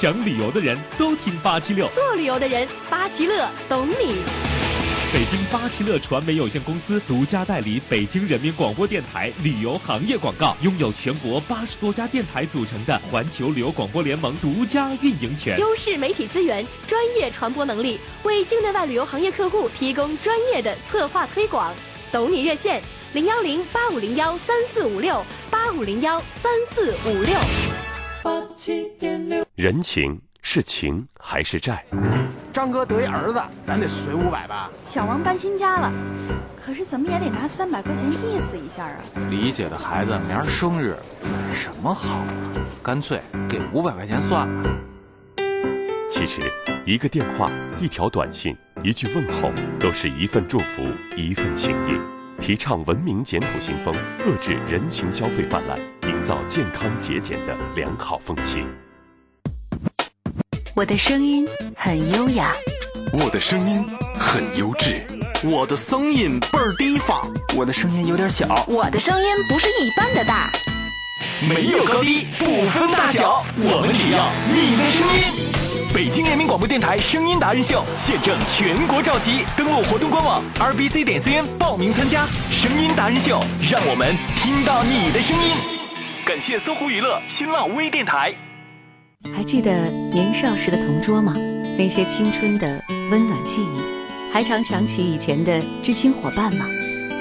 [0.03, 4.17] 想旅游的人都听八七六，做旅游的人八七乐懂你。
[5.13, 21.73] 北京八七乐传媒有限公司独家代理北京人民广播电台旅游行业广告，拥有全国八十多家电台组成的环球旅游广播联盟独家运营权，优势媒体资源，专业传播能力，为境内外旅游行业客户提供专业的策划推广。
[22.11, 22.83] 懂你热线：
[23.13, 27.39] 零幺零八五零幺三四五六八五零幺三四五六。
[28.25, 29.52] 八七点六。
[29.55, 31.85] 人情是情还是债？
[32.55, 34.71] 张哥得一儿子，咱得随五百吧。
[34.87, 35.93] 小王搬新家了，
[36.65, 38.97] 可是怎么也得拿三百块钱意思一下啊。
[39.29, 42.27] 李姐的孩子明儿生日，买什么好啊？
[42.83, 44.71] 干脆给五百块钱算了。
[46.11, 46.41] 其实，
[46.87, 47.47] 一个电话、
[47.79, 50.83] 一条短信、一句问候，都是一份祝福，
[51.15, 52.01] 一份情谊。
[52.41, 53.95] 提倡文明简朴行风，
[54.27, 55.79] 遏制人情消费泛滥，
[56.09, 58.65] 营造健康节俭的良好风气。
[60.75, 61.47] 我的声音
[61.77, 62.55] 很优雅，
[63.12, 65.05] 我的声音很优质，
[65.43, 67.20] 我的声音倍儿低放，
[67.55, 70.51] 我的声音有点小，我的声音不是一般的大。
[71.47, 75.93] 没有高低，不分大小，我们只要你的声音。
[75.93, 85.53] 北京人民广播电台声音达人秀现正全国召集，登录活动官网 rbc 点 cn 报名参加声音达人秀，让我们听到你的声音。
[86.25, 88.35] 感谢搜狐娱乐、新浪微电台。
[89.31, 91.35] 还记得年少时的同桌吗？
[91.79, 96.66] 那些青春的温暖记忆，还常想起以前的知青伙伴吗？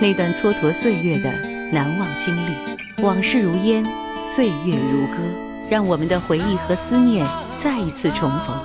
[0.02, 1.32] 那段蹉跎岁月的
[1.72, 3.86] 难忘经历，往事如烟，
[4.18, 5.18] 岁月如歌，
[5.70, 7.26] 让我们的回忆和思念。
[7.58, 8.56] 再一次重逢，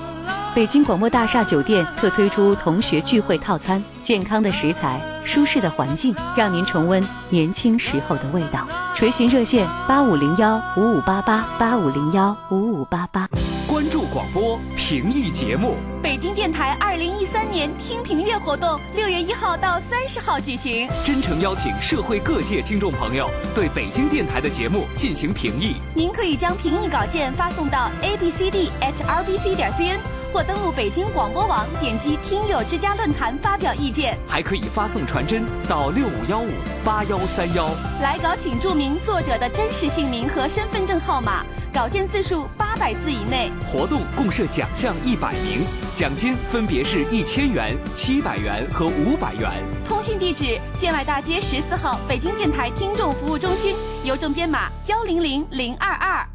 [0.56, 8.66] 北京广播大厦酒店特推出同学聚会套餐，健康的食材，舒适的环境，让您重温年轻时候的味道。
[8.94, 13.28] 垂询热线：八五零幺五五八八八五零幺五五八八。
[13.68, 15.74] 关注广播评议节目。
[16.02, 25.76] 北京电台二零一三年听评月活动六月一号到三十号举行，真诚邀请社会各界听众朋友对北京电台的节目进行评议。
[25.94, 30.00] 您可以将评议稿件发送到 a b c d h r b c 点 c n，
[30.32, 36.50] 或登录北京广播网，点击听友之家论坛发表意见，还可以发送传真到六五幺五
[36.84, 37.70] 八幺三幺。
[38.00, 43.50] 来稿请注明作者的真实姓名和身份证号码，稿件字数八百字以内。
[43.66, 45.64] 活动共设奖项一百名，
[45.94, 49.50] 奖金分别是一千元、七百元和五百元。
[49.88, 53.74] 通信地址：建外大街十四号北京电台听众服务中心，
[54.04, 56.26] 邮政编码幺零零零二二。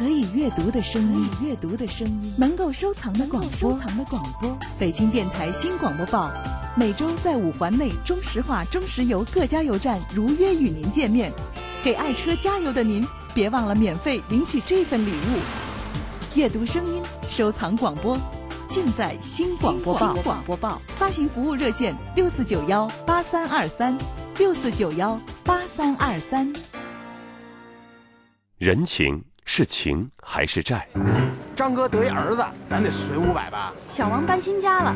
[0.00, 4.58] 可以阅读的声音，阅读的声音，能够收藏的广播，收藏的广播。
[4.78, 6.32] 北京电台新广播报，
[6.74, 11.30] 每周在五环内中石化、中石油各加油站如约与您见面。
[11.82, 15.38] 给爱车加油的您，别忘了免费领取这份礼物。
[16.34, 18.18] 阅读声音，收藏广播，
[18.70, 20.14] 尽在新广播报。
[20.22, 23.98] 广播报发行服务热线：六四九幺八三二三，
[24.38, 26.50] 六四九幺八三二三。
[28.56, 29.22] 人情。
[29.52, 30.86] 是情还是债？
[31.56, 33.72] 张哥得一儿子，咱得随五百吧。
[33.88, 34.94] 小王搬新家了，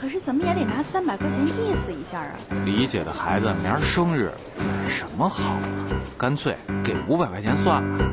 [0.00, 2.30] 可是怎么也得拿三百块钱意思一下啊。
[2.64, 5.62] 李姐的孩子明儿生日，买什么好啊？
[6.16, 6.54] 干脆
[6.84, 8.04] 给五百块钱算了。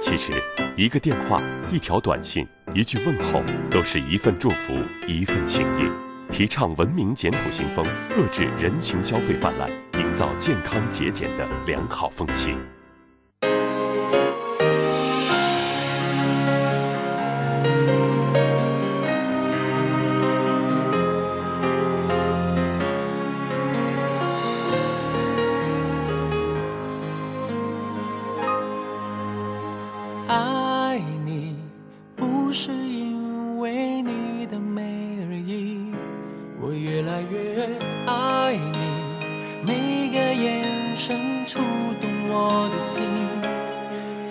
[0.00, 0.32] 其实，
[0.76, 4.72] 一个电话、一条短信、一句问候，都是一份祝福，
[5.08, 5.90] 一份情谊。
[6.30, 7.84] 提倡文明简朴行风，
[8.16, 12.54] 遏制人情消费泛滥，营造健康节俭的良好风气。
[14.10, 14.47] 爱你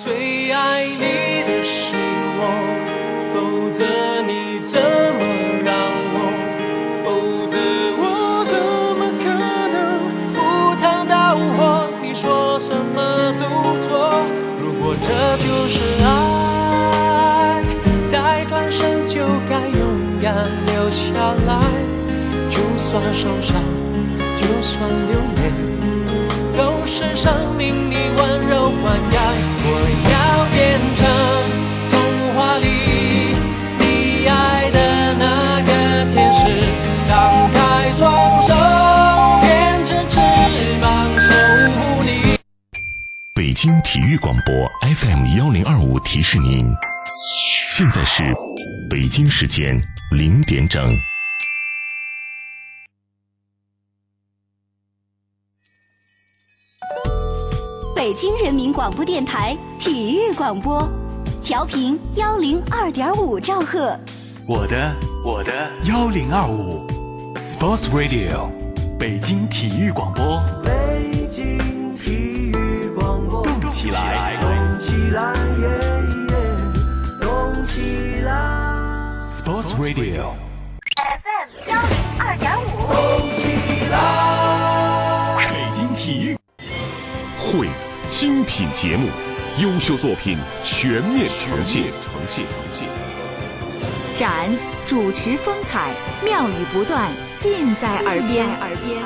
[0.07, 1.93] 最爱你的是
[2.39, 2.41] 我，
[3.33, 3.35] 否
[3.75, 3.83] 则
[4.21, 5.19] 你怎么
[5.65, 5.75] 让
[6.15, 6.17] 我？
[7.03, 7.05] 否
[7.51, 7.57] 则
[7.99, 8.01] 我
[8.47, 8.55] 怎
[8.95, 9.27] 么可
[9.67, 9.75] 能
[10.31, 10.35] 赴
[10.79, 11.91] 汤蹈火？
[12.01, 13.43] 你说什么都
[13.85, 14.23] 做。
[14.61, 15.07] 如果这
[15.43, 17.61] 就是爱，
[18.07, 19.81] 再转身就该勇
[20.23, 20.33] 敢
[20.67, 21.03] 留下
[21.45, 21.59] 来。
[22.49, 23.61] 就算受伤，
[24.37, 25.51] 就算流泪，
[26.55, 29.46] 都是生命里温柔灌溉。
[43.67, 44.55] 北京体育广播
[44.95, 46.73] FM 幺零二五提示您，
[47.67, 48.23] 现在是
[48.89, 49.77] 北京时间
[50.09, 50.87] 零点整。
[57.93, 60.87] 北京人民广播电台体育广播，
[61.43, 63.93] 调频幺零二点五兆赫。
[64.47, 64.95] 我的
[65.25, 65.51] 我的
[65.89, 66.87] 幺零二五
[67.43, 68.49] ，Sports Radio，
[68.97, 71.46] 北京体育广播，北京体
[73.29, 74.49] 动起来，动
[74.79, 75.67] 起来，耶
[76.29, 76.35] 耶，
[77.21, 78.31] 动起来。
[79.29, 82.95] Sports Radio，FM 幺零二点五，动
[83.35, 83.43] 起
[83.91, 83.95] 来。
[85.49, 86.37] 北京体育
[87.37, 87.67] 会
[88.09, 89.09] 精品节目，
[89.57, 91.83] 优秀作品全面呈现。
[91.83, 92.87] 呈现呈现。
[94.15, 94.49] 展
[94.87, 95.91] 主持风采，
[96.23, 98.47] 妙语不断，尽在耳边。
[98.61, 99.03] 耳边。